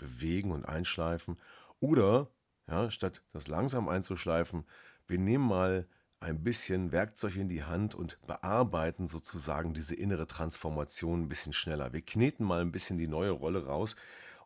bewegen 0.00 0.50
und 0.50 0.64
einschleifen. 0.64 1.36
Oder, 1.78 2.28
ja, 2.66 2.90
statt 2.90 3.22
das 3.32 3.46
langsam 3.46 3.88
einzuschleifen, 3.88 4.64
wir 5.06 5.18
nehmen 5.18 5.46
mal 5.46 5.86
ein 6.20 6.42
bisschen 6.42 6.92
Werkzeug 6.92 7.36
in 7.36 7.48
die 7.48 7.64
Hand 7.64 7.94
und 7.94 8.18
bearbeiten 8.26 9.08
sozusagen 9.08 9.72
diese 9.72 9.94
innere 9.94 10.26
Transformation 10.26 11.22
ein 11.22 11.28
bisschen 11.28 11.52
schneller. 11.52 11.92
Wir 11.92 12.02
kneten 12.02 12.44
mal 12.44 12.60
ein 12.60 12.72
bisschen 12.72 12.98
die 12.98 13.08
neue 13.08 13.30
Rolle 13.30 13.64
raus 13.64 13.96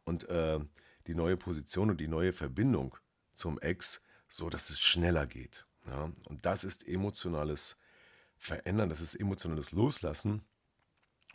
und 0.04 0.28
äh, 0.28 0.60
die 1.06 1.14
neue 1.14 1.36
Position 1.36 1.90
und 1.90 2.00
die 2.00 2.08
neue 2.08 2.32
Verbindung 2.32 2.96
zum 3.34 3.58
Ex, 3.58 4.04
so 4.28 4.48
dass 4.48 4.70
es 4.70 4.80
schneller 4.80 5.26
geht. 5.26 5.66
Ja? 5.86 6.12
Und 6.28 6.46
das 6.46 6.62
ist 6.64 6.86
emotionales 6.86 7.76
Verändern, 8.36 8.88
das 8.88 9.00
ist 9.00 9.16
emotionales 9.16 9.72
Loslassen. 9.72 10.42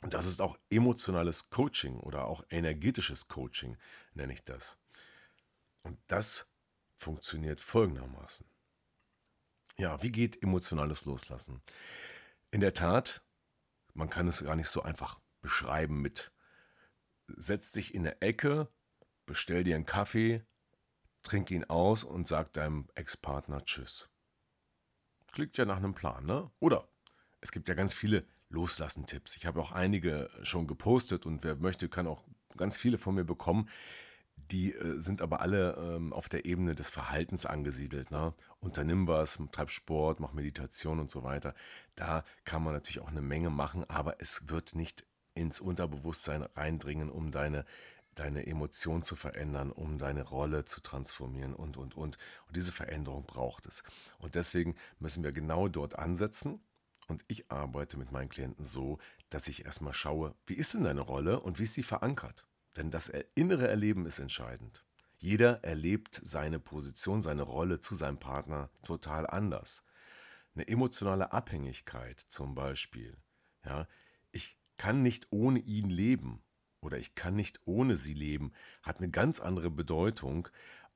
Und 0.02 0.14
das 0.14 0.26
ist 0.26 0.42
auch 0.42 0.58
emotionales 0.70 1.50
Coaching 1.50 1.98
oder 2.00 2.26
auch 2.26 2.44
energetisches 2.50 3.28
Coaching, 3.28 3.78
nenne 4.14 4.34
ich 4.34 4.44
das. 4.44 4.78
Und 5.84 6.00
das 6.08 6.50
funktioniert 6.96 7.62
folgendermaßen. 7.62 8.46
Ja, 9.78 10.02
wie 10.02 10.12
geht 10.12 10.42
emotionales 10.44 11.06
Loslassen? 11.06 11.62
In 12.52 12.62
der 12.62 12.74
Tat, 12.74 13.22
man 13.94 14.10
kann 14.10 14.28
es 14.28 14.44
gar 14.44 14.56
nicht 14.56 14.70
so 14.70 14.82
einfach 14.82 15.20
beschreiben 15.42 16.02
mit 16.02 16.32
setz 17.38 17.72
dich 17.72 17.94
in 17.94 18.04
der 18.04 18.22
Ecke 18.22 18.68
bestell 19.26 19.64
dir 19.64 19.76
einen 19.76 19.86
Kaffee, 19.86 20.44
trink 21.22 21.52
ihn 21.52 21.64
aus 21.66 22.04
und 22.04 22.26
sag 22.26 22.52
deinem 22.54 22.88
Ex-Partner 22.96 23.64
Tschüss. 23.64 24.10
Klingt 25.32 25.58
ja 25.58 25.66
nach 25.66 25.78
einem 25.78 25.94
Plan, 25.94 26.26
ne? 26.26 26.50
Oder 26.60 26.90
es 27.40 27.52
gibt 27.52 27.70
ja 27.70 27.76
ganz 27.76 27.94
viele 27.94 28.26
Loslassen-Tipps. 28.50 29.36
Ich 29.36 29.46
habe 29.46 29.62
auch 29.62 29.72
einige 29.72 30.30
schon 30.44 30.68
gepostet 30.68 31.26
und 31.26 31.44
wer 31.44 31.56
möchte, 31.56 31.90
kann 31.90 32.08
auch 32.08 32.24
ganz 32.58 32.78
viele 32.78 32.98
von 32.98 33.16
mir 33.16 33.24
bekommen, 33.24 33.70
die 34.52 34.74
äh, 34.74 35.00
sind 35.00 35.22
aber 35.22 35.42
alle 35.42 35.76
ähm, 35.76 36.14
auf 36.14 36.30
der 36.30 36.46
Ebene 36.46 36.76
des 36.76 36.90
Verhaltens 36.90 37.46
angesiedelt. 37.46 38.12
Ne? 38.12 38.34
Unternimm 38.60 39.08
was, 39.08 39.40
treib 39.52 39.70
Sport, 39.70 40.20
mach 40.20 40.34
Meditation 40.34 41.00
und 41.00 41.12
so 41.12 41.24
weiter. 41.24 41.54
Da 41.96 42.24
kann 42.46 42.64
man 42.64 42.74
natürlich 42.74 43.02
auch 43.02 43.10
eine 43.10 43.22
Menge 43.22 43.50
machen, 43.50 43.88
aber 43.90 44.16
es 44.20 44.50
wird 44.50 44.76
nicht 44.76 45.06
ins 45.36 45.60
Unterbewusstsein 45.60 46.44
reindringen, 46.56 47.10
um 47.10 47.32
deine 47.32 47.66
deine 48.16 48.46
Emotion 48.46 49.02
zu 49.02 49.16
verändern, 49.16 49.72
um 49.72 49.98
deine 49.98 50.24
Rolle 50.24 50.66
zu 50.66 50.82
transformieren 50.82 51.54
und, 51.54 51.78
und, 51.78 51.96
und. 51.96 52.18
Und 52.48 52.56
diese 52.56 52.74
Veränderung 52.74 53.26
braucht 53.26 53.66
es. 53.66 53.84
Und 54.20 54.36
deswegen 54.36 54.76
müssen 55.00 55.24
wir 55.24 55.32
genau 55.32 55.70
dort 55.70 55.98
ansetzen. 55.98 56.60
Und 57.10 57.26
ich 57.28 57.52
arbeite 57.52 57.98
mit 57.98 58.12
meinen 58.12 58.30
Klienten 58.30 58.64
so, 58.64 59.00
dass 59.30 59.48
ich 59.48 59.66
erstmal 59.66 59.96
schaue, 59.96 60.36
wie 60.46 60.54
ist 60.54 60.76
denn 60.76 60.84
deine 60.84 61.02
Rolle 61.02 61.40
und 61.40 61.58
wie 61.58 61.64
ist 61.64 61.74
sie 61.74 61.84
verankert? 61.84 62.46
Denn 62.78 62.92
das 62.92 63.12
innere 63.34 63.68
Erleben 63.68 64.06
ist 64.06 64.20
entscheidend. 64.20 64.86
Jeder 65.18 65.64
erlebt 65.64 66.22
seine 66.24 66.60
Position, 66.60 67.24
seine 67.24 67.42
Rolle 67.42 67.82
zu 67.82 67.96
seinem 67.96 68.20
Partner 68.20 68.70
total 68.84 69.26
anders. 69.26 69.84
Eine 70.54 70.68
emotionale 70.68 71.34
Abhängigkeit 71.34 72.20
zum 72.20 72.54
Beispiel. 72.54 73.18
Ja, 73.66 73.88
ich 74.32 74.58
kann 74.78 75.02
nicht 75.02 75.28
ohne 75.32 75.60
ihn 75.60 75.90
leben 75.90 76.44
oder 76.80 77.00
ich 77.00 77.16
kann 77.16 77.36
nicht 77.36 77.60
ohne 77.66 77.98
sie 77.98 78.14
leben, 78.14 78.54
hat 78.84 79.00
eine 79.00 79.10
ganz 79.10 79.40
andere 79.40 79.72
Bedeutung, 79.72 80.48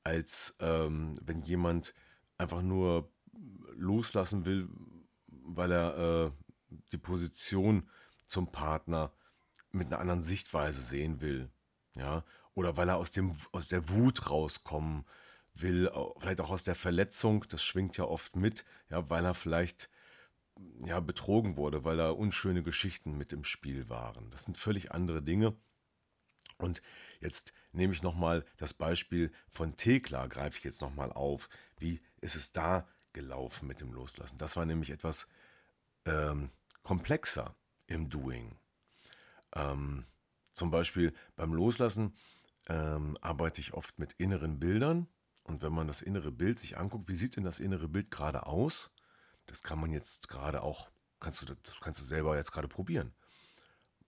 als 0.04 0.56
ähm, 0.60 1.16
wenn 1.24 1.42
jemand 1.42 1.96
einfach 2.38 2.62
nur 2.62 3.12
loslassen 3.76 4.46
will, 4.46 4.70
weil 5.46 5.72
er 5.72 5.98
äh, 5.98 6.32
die 6.92 6.98
Position 6.98 7.90
zum 8.26 8.52
Partner 8.52 9.12
mit 9.72 9.88
einer 9.88 10.00
anderen 10.00 10.24
Sichtweise 10.24 10.82
sehen 10.82 11.22
will. 11.22 11.50
Ja, 11.96 12.24
oder 12.56 12.78
weil 12.78 12.90
er 12.90 12.98
aus, 12.98 13.12
dem, 13.12 13.34
aus 13.52 13.68
der 13.68 13.90
Wut 13.90 14.30
rauskommen 14.30 15.06
will, 15.54 15.92
vielleicht 16.20 16.42
auch 16.42 16.50
aus 16.50 16.64
der 16.64 16.76
Verletzung, 16.76 17.46
das 17.50 17.64
schwingt 17.64 17.98
ja 17.98 18.06
oft 18.06 18.36
mit, 18.36 18.66
ja, 18.90 19.10
weil 19.10 19.26
er 19.26 19.34
vielleicht 19.34 19.90
ja, 20.86 21.00
betrogen 21.00 21.58
wurde, 21.58 21.84
weil 21.84 21.98
da 21.98 22.12
unschöne 22.12 22.64
Geschichten 22.64 23.18
mit 23.18 23.34
im 23.34 23.44
Spiel 23.44 23.90
waren. 23.90 24.30
Das 24.32 24.44
sind 24.44 24.58
völlig 24.58 24.92
andere 24.92 25.22
Dinge. 25.22 25.56
Und 26.58 26.82
jetzt 27.20 27.54
nehme 27.72 27.94
ich 27.94 28.04
nochmal 28.04 28.46
das 28.58 28.74
Beispiel 28.74 29.32
von 29.50 29.76
Thekla, 29.76 30.28
greife 30.28 30.58
ich 30.58 30.64
jetzt 30.64 30.82
nochmal 30.82 31.12
auf. 31.12 31.50
Wie 31.78 32.02
ist 32.22 32.36
es 32.36 32.52
da 32.52 32.88
gelaufen 33.12 33.68
mit 33.68 33.82
dem 33.82 33.92
Loslassen? 33.92 34.38
Das 34.38 34.56
war 34.56 34.66
nämlich 34.66 34.92
etwas 34.92 35.28
ähm, 36.06 36.52
komplexer 36.84 37.56
im 37.88 38.10
Doing. 38.10 38.58
Ähm, 39.56 40.06
zum 40.54 40.72
Beispiel 40.72 41.14
beim 41.36 41.54
Loslassen 41.54 42.16
ähm, 42.68 43.18
arbeite 43.22 43.62
ich 43.62 43.74
oft 43.74 44.00
mit 44.00 44.14
inneren 44.14 44.60
Bildern. 44.60 45.08
Und 45.44 45.62
wenn 45.62 45.74
man 45.74 45.88
das 45.88 46.02
innere 46.02 46.32
Bild 46.32 46.60
sich 46.60 46.78
anguckt, 46.78 47.10
wie 47.10 47.16
sieht 47.16 47.36
denn 47.36 47.44
das 47.44 47.60
innere 47.60 47.88
Bild 47.90 48.12
gerade 48.12 48.46
aus? 48.46 48.92
Das 49.46 49.62
kann 49.62 49.80
man 49.80 49.92
jetzt 49.92 50.30
gerade 50.30 50.62
auch, 50.62 50.90
kannst 51.20 51.42
du, 51.42 51.54
das 51.56 51.82
kannst 51.82 52.00
du 52.00 52.06
selber 52.06 52.38
jetzt 52.38 52.52
gerade 52.52 52.70
probieren. 52.70 53.14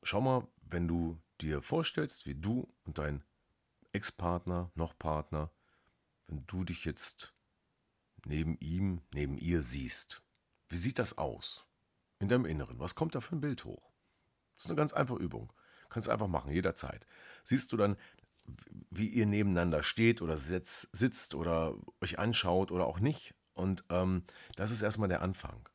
Schau 0.02 0.22
mal, 0.22 0.48
wenn 0.62 0.88
du 0.88 1.22
dir 1.42 1.62
vorstellst, 1.62 2.26
wie 2.26 2.36
du 2.36 2.74
und 2.84 2.98
dein 2.98 3.24
Ex-Partner, 3.92 4.72
noch 4.76 4.98
Partner, 4.98 5.52
wenn 6.28 6.46
du 6.48 6.64
dich 6.64 6.86
jetzt 6.86 7.34
neben 8.26 8.58
ihm, 8.60 9.02
neben 9.14 9.38
ihr 9.38 9.62
siehst, 9.62 10.24
wie 10.70 10.78
sieht 10.78 11.00
das 11.00 11.18
aus? 11.18 11.65
In 12.20 12.30
deinem 12.30 12.46
Inneren, 12.46 12.80
was 12.80 12.96
kommt 12.96 13.16
da 13.16 13.22
für 13.22 13.36
ein 13.36 13.42
Bild 13.42 13.66
hoch? 13.66 13.92
Das 14.56 14.66
ist 14.66 14.72
eine 14.72 14.78
ganz 14.78 14.94
einfache 14.94 15.20
Übung. 15.20 15.52
Kannst 15.90 16.08
du 16.08 16.12
einfach 16.12 16.28
machen, 16.28 16.52
jederzeit. 16.52 17.06
Siehst 17.44 17.72
du 17.72 17.78
dann, 17.78 17.98
wie 18.90 19.08
ihr 19.08 19.26
nebeneinander 19.26 19.84
steht 19.84 20.22
oder 20.22 20.38
sitzt, 20.38 21.36
oder 21.36 21.76
euch 22.02 22.20
anschaut 22.20 22.72
oder 22.72 22.86
auch 22.86 23.00
nicht. 23.00 23.34
Und 23.54 23.84
ähm, 23.90 24.24
das 24.56 24.72
ist 24.72 24.82
erstmal 24.82 25.10
der 25.10 25.22
Anfang. 25.22 25.68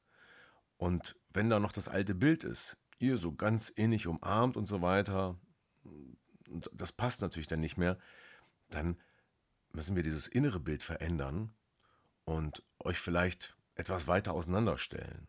Und 0.77 1.17
wenn 1.31 1.51
da 1.51 1.61
noch 1.61 1.73
das 1.73 1.89
alte 1.89 2.15
Bild 2.15 2.45
ist, 2.45 2.79
ihr 2.99 3.17
so 3.17 3.35
ganz 3.35 3.69
innig 3.69 4.07
umarmt 4.07 4.57
und 4.57 4.67
so 4.67 4.83
weiter, 4.83 5.39
und 6.49 6.71
das 6.73 6.93
passt 6.93 7.23
natürlich 7.23 7.49
dann 7.49 7.61
nicht 7.61 7.77
mehr, 7.77 7.99
dann 8.69 9.01
müssen 9.73 9.97
wir 9.97 10.03
dieses 10.03 10.27
innere 10.27 10.61
Bild 10.61 10.83
verändern 10.83 11.55
und 12.25 12.63
euch 12.79 12.99
vielleicht 12.99 13.57
etwas 13.75 14.07
weiter 14.07 14.33
auseinanderstellen. 14.33 15.29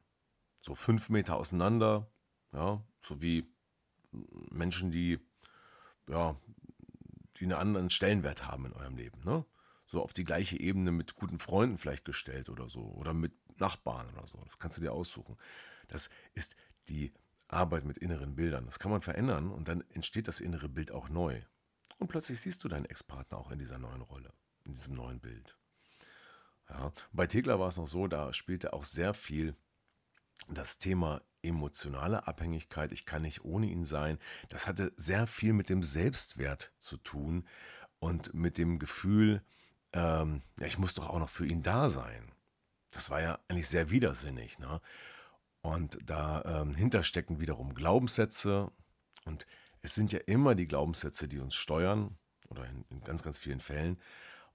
So 0.61 0.75
fünf 0.75 1.09
Meter 1.09 1.37
auseinander, 1.37 2.09
ja, 2.53 2.83
so 3.01 3.21
wie 3.21 3.51
Menschen, 4.11 4.91
die, 4.91 5.19
ja, 6.07 6.35
die 7.37 7.45
einen 7.45 7.53
anderen 7.53 7.89
Stellenwert 7.89 8.45
haben 8.45 8.65
in 8.65 8.73
eurem 8.73 8.95
Leben, 8.95 9.21
ne? 9.23 9.45
So 9.85 10.01
auf 10.01 10.13
die 10.13 10.23
gleiche 10.23 10.57
Ebene 10.57 10.91
mit 10.91 11.15
guten 11.15 11.39
Freunden 11.39 11.77
vielleicht 11.77 12.05
gestellt 12.05 12.49
oder 12.49 12.69
so, 12.69 12.81
oder 12.81 13.13
mit 13.13 13.33
Nachbarn 13.59 14.07
oder 14.09 14.25
so. 14.25 14.37
Das 14.45 14.57
kannst 14.57 14.77
du 14.77 14.81
dir 14.81 14.93
aussuchen. 14.93 15.37
Das 15.89 16.09
ist 16.33 16.55
die 16.87 17.11
Arbeit 17.49 17.83
mit 17.83 17.97
inneren 17.97 18.35
Bildern. 18.35 18.65
Das 18.65 18.79
kann 18.79 18.91
man 18.91 19.01
verändern 19.01 19.51
und 19.51 19.67
dann 19.67 19.81
entsteht 19.89 20.27
das 20.27 20.39
innere 20.39 20.69
Bild 20.69 20.91
auch 20.91 21.09
neu. 21.09 21.41
Und 21.97 22.07
plötzlich 22.07 22.39
siehst 22.39 22.63
du 22.63 22.69
deinen 22.69 22.85
Ex-Partner 22.85 23.37
auch 23.37 23.51
in 23.51 23.59
dieser 23.59 23.79
neuen 23.79 24.01
Rolle, 24.01 24.33
in 24.65 24.73
diesem 24.73 24.95
neuen 24.95 25.19
Bild. 25.19 25.57
Ja, 26.69 26.93
bei 27.11 27.27
Tegler 27.27 27.59
war 27.59 27.67
es 27.67 27.77
noch 27.77 27.87
so, 27.87 28.07
da 28.07 28.31
spielte 28.33 28.71
auch 28.71 28.85
sehr 28.85 29.13
viel 29.13 29.55
das 30.47 30.79
Thema 30.79 31.21
emotionale 31.43 32.27
Abhängigkeit. 32.27 32.91
Ich 32.91 33.05
kann 33.05 33.23
nicht 33.23 33.43
ohne 33.43 33.67
ihn 33.67 33.83
sein. 33.83 34.19
Das 34.49 34.67
hatte 34.67 34.91
sehr 34.95 35.27
viel 35.27 35.53
mit 35.53 35.69
dem 35.69 35.83
Selbstwert 35.83 36.73
zu 36.77 36.97
tun 36.97 37.47
und 37.99 38.33
mit 38.33 38.57
dem 38.57 38.79
Gefühl, 38.79 39.43
ähm, 39.93 40.41
ja, 40.59 40.67
ich 40.67 40.77
muss 40.77 40.93
doch 40.93 41.09
auch 41.09 41.19
noch 41.19 41.29
für 41.29 41.45
ihn 41.45 41.63
da 41.63 41.89
sein. 41.89 42.31
Das 42.91 43.09
war 43.09 43.21
ja 43.21 43.39
eigentlich 43.47 43.67
sehr 43.67 43.89
widersinnig. 43.89 44.59
Ne? 44.59 44.81
Und 45.61 45.97
dahinter 46.09 46.97
ähm, 46.99 47.03
stecken 47.03 47.39
wiederum 47.39 47.73
Glaubenssätze. 47.73 48.71
Und 49.25 49.45
es 49.81 49.95
sind 49.95 50.11
ja 50.11 50.19
immer 50.25 50.55
die 50.55 50.65
Glaubenssätze, 50.65 51.27
die 51.27 51.39
uns 51.39 51.55
steuern, 51.55 52.17
oder 52.49 52.65
in, 52.65 52.85
in 52.89 53.01
ganz, 53.01 53.23
ganz 53.23 53.39
vielen 53.39 53.61
Fällen. 53.61 53.99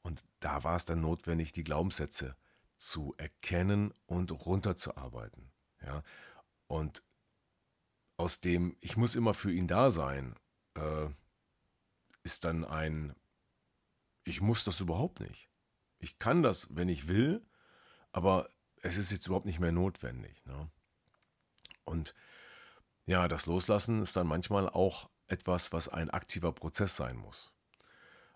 Und 0.03 0.25
da 0.40 0.62
war 0.62 0.77
es 0.77 0.85
dann 0.85 1.01
notwendig, 1.01 1.53
die 1.53 1.64
Glaubenssätze 1.64 2.37
zu 2.77 3.14
erkennen 3.16 3.92
und 4.07 4.31
runterzuarbeiten. 4.33 5.51
Ja? 5.83 6.03
Und 6.67 7.03
aus 8.17 8.41
dem, 8.41 8.77
ich 8.81 8.97
muss 8.97 9.15
immer 9.15 9.35
für 9.35 9.53
ihn 9.53 9.69
da 9.69 9.91
sein, 9.91 10.35
äh, 10.75 11.09
ist 12.23 12.45
dann 12.45 12.65
ein, 12.65 13.15
ich 14.25 14.41
muss 14.41 14.65
das 14.65 14.81
überhaupt 14.81 15.21
nicht. 15.21 15.51
Ich 15.99 16.19
kann 16.19 16.43
das, 16.43 16.75
wenn 16.75 16.89
ich 16.89 17.09
will, 17.09 17.47
aber 18.12 18.51
es 18.83 18.97
ist 18.97 19.12
jetzt 19.12 19.27
überhaupt 19.27 19.47
nicht 19.47 19.61
mehr 19.61 19.73
notwendig. 19.73 20.45
Ne? 20.47 20.71
Und 21.85 22.15
ja, 23.05 23.29
das 23.29 23.47
Loslassen 23.47 24.03
ist 24.03 24.17
dann 24.17 24.27
manchmal 24.27 24.69
auch 24.69 25.09
etwas, 25.29 25.73
was 25.73 25.89
ein 25.89 26.11
aktiver 26.11 26.53
Prozess 26.53 26.97
sein 26.97 27.17
muss. 27.17 27.53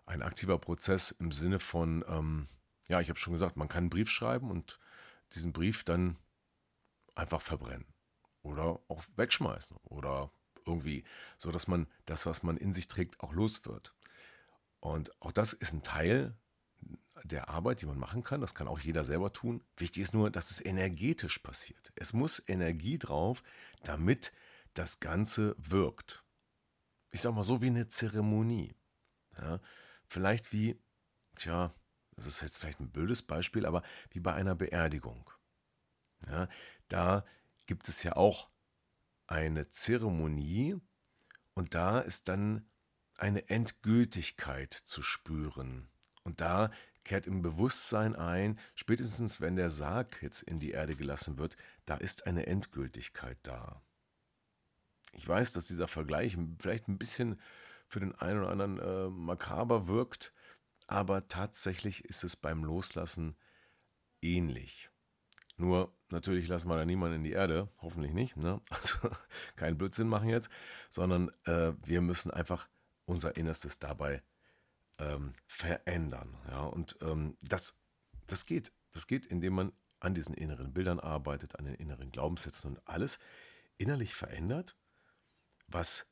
Ein 0.06 0.22
aktiver 0.22 0.58
Prozess 0.58 1.10
im 1.10 1.32
Sinne 1.32 1.58
von, 1.58 2.04
ähm, 2.08 2.48
ja, 2.88 3.00
ich 3.00 3.08
habe 3.08 3.18
schon 3.18 3.32
gesagt, 3.32 3.56
man 3.56 3.68
kann 3.68 3.84
einen 3.84 3.90
Brief 3.90 4.10
schreiben 4.10 4.50
und 4.50 4.78
diesen 5.32 5.52
Brief 5.52 5.84
dann 5.84 6.16
einfach 7.16 7.42
verbrennen 7.42 7.86
oder 8.42 8.80
auch 8.88 9.04
wegschmeißen 9.16 9.76
oder 9.84 10.32
irgendwie, 10.66 11.04
so 11.38 11.50
dass 11.50 11.68
man 11.68 11.86
das, 12.06 12.26
was 12.26 12.42
man 12.42 12.56
in 12.56 12.72
sich 12.72 12.88
trägt, 12.88 13.20
auch 13.20 13.32
los 13.32 13.64
wird. 13.66 13.94
Und 14.80 15.10
auch 15.20 15.32
das 15.32 15.52
ist 15.52 15.72
ein 15.72 15.82
Teil 15.82 16.36
der 17.24 17.48
Arbeit, 17.48 17.82
die 17.82 17.86
man 17.86 17.98
machen 17.98 18.22
kann. 18.22 18.40
Das 18.40 18.54
kann 18.54 18.68
auch 18.68 18.78
jeder 18.78 19.04
selber 19.04 19.32
tun. 19.32 19.62
Wichtig 19.76 20.02
ist 20.02 20.14
nur, 20.14 20.30
dass 20.30 20.50
es 20.50 20.64
energetisch 20.64 21.38
passiert. 21.38 21.92
Es 21.96 22.12
muss 22.12 22.42
Energie 22.46 22.98
drauf, 22.98 23.42
damit 23.84 24.32
das 24.74 25.00
Ganze 25.00 25.54
wirkt. 25.58 26.24
Ich 27.10 27.20
sag 27.20 27.34
mal 27.34 27.44
so 27.44 27.60
wie 27.60 27.66
eine 27.66 27.88
Zeremonie. 27.88 28.74
Ja, 29.36 29.60
vielleicht 30.06 30.52
wie, 30.52 30.80
tja, 31.36 31.74
das 32.16 32.26
ist 32.26 32.42
jetzt 32.42 32.58
vielleicht 32.58 32.80
ein 32.80 32.90
blödes 32.90 33.22
Beispiel, 33.22 33.66
aber 33.66 33.82
wie 34.10 34.20
bei 34.20 34.32
einer 34.32 34.54
Beerdigung. 34.54 35.30
Ja, 36.26 36.48
da 36.88 37.24
gibt 37.66 37.88
es 37.88 38.02
ja 38.02 38.16
auch 38.16 38.50
eine 39.26 39.68
Zeremonie 39.68 40.76
und 41.54 41.74
da 41.74 42.00
ist 42.00 42.28
dann 42.28 42.68
eine 43.16 43.48
Endgültigkeit 43.48 44.72
zu 44.72 45.02
spüren. 45.02 45.88
Und 46.22 46.40
da 46.40 46.70
kehrt 47.04 47.26
im 47.26 47.42
Bewusstsein 47.42 48.14
ein, 48.14 48.58
spätestens 48.74 49.40
wenn 49.40 49.56
der 49.56 49.70
Sarg 49.70 50.22
jetzt 50.22 50.42
in 50.42 50.58
die 50.58 50.70
Erde 50.70 50.96
gelassen 50.96 51.38
wird, 51.38 51.56
da 51.86 51.96
ist 51.96 52.26
eine 52.26 52.46
Endgültigkeit 52.46 53.38
da. 53.42 53.82
Ich 55.12 55.26
weiß, 55.26 55.52
dass 55.52 55.66
dieser 55.66 55.88
Vergleich 55.88 56.36
vielleicht 56.58 56.88
ein 56.88 56.98
bisschen 56.98 57.40
für 57.88 58.00
den 58.00 58.14
einen 58.14 58.40
oder 58.40 58.50
anderen 58.50 58.78
äh, 58.78 59.10
makaber 59.10 59.88
wirkt, 59.88 60.32
aber 60.86 61.26
tatsächlich 61.26 62.04
ist 62.04 62.24
es 62.24 62.36
beim 62.36 62.64
Loslassen 62.64 63.36
ähnlich. 64.22 64.89
Nur 65.60 65.94
natürlich 66.08 66.48
lassen 66.48 66.70
wir 66.70 66.76
da 66.76 66.86
niemanden 66.86 67.16
in 67.16 67.24
die 67.24 67.32
Erde, 67.32 67.68
hoffentlich 67.82 68.14
nicht, 68.14 68.36
ne? 68.36 68.62
also 68.70 69.10
keinen 69.56 69.76
Blödsinn 69.76 70.08
machen 70.08 70.30
jetzt, 70.30 70.50
sondern 70.88 71.30
äh, 71.44 71.72
wir 71.84 72.00
müssen 72.00 72.30
einfach 72.30 72.66
unser 73.04 73.36
Innerstes 73.36 73.78
dabei 73.78 74.22
ähm, 74.98 75.34
verändern. 75.46 76.34
Ja? 76.48 76.62
Und 76.64 76.96
ähm, 77.02 77.36
das, 77.42 77.78
das 78.26 78.46
geht. 78.46 78.72
Das 78.92 79.06
geht, 79.06 79.26
indem 79.26 79.52
man 79.54 79.72
an 80.00 80.14
diesen 80.14 80.34
inneren 80.34 80.72
Bildern 80.72 80.98
arbeitet, 80.98 81.58
an 81.58 81.66
den 81.66 81.74
inneren 81.74 82.10
Glaubenssätzen 82.10 82.70
und 82.70 82.88
alles 82.88 83.20
innerlich 83.76 84.14
verändert, 84.14 84.78
was 85.66 86.10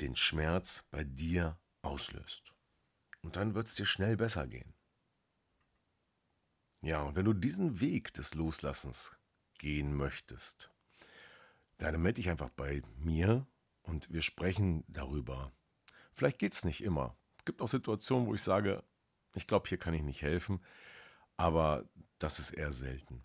den 0.00 0.14
Schmerz 0.14 0.84
bei 0.92 1.02
dir 1.02 1.58
auslöst. 1.82 2.54
Und 3.22 3.34
dann 3.34 3.54
wird 3.56 3.66
es 3.66 3.74
dir 3.74 3.86
schnell 3.86 4.16
besser 4.16 4.46
gehen. 4.46 4.72
Ja, 6.84 7.00
und 7.00 7.16
wenn 7.16 7.24
du 7.24 7.32
diesen 7.32 7.80
Weg 7.80 8.12
des 8.12 8.34
Loslassens 8.34 9.16
gehen 9.56 9.94
möchtest, 9.94 10.70
dann 11.78 12.02
melde 12.02 12.20
dich 12.20 12.28
einfach 12.28 12.50
bei 12.50 12.82
mir 12.98 13.46
und 13.80 14.12
wir 14.12 14.20
sprechen 14.20 14.84
darüber. 14.86 15.50
Vielleicht 16.12 16.38
geht 16.38 16.52
es 16.52 16.62
nicht 16.62 16.84
immer. 16.84 17.16
Es 17.38 17.46
gibt 17.46 17.62
auch 17.62 17.68
Situationen, 17.68 18.26
wo 18.26 18.34
ich 18.34 18.42
sage, 18.42 18.84
ich 19.34 19.46
glaube, 19.46 19.66
hier 19.66 19.78
kann 19.78 19.94
ich 19.94 20.02
nicht 20.02 20.20
helfen, 20.20 20.62
aber 21.38 21.88
das 22.18 22.38
ist 22.38 22.50
eher 22.50 22.72
selten. 22.72 23.24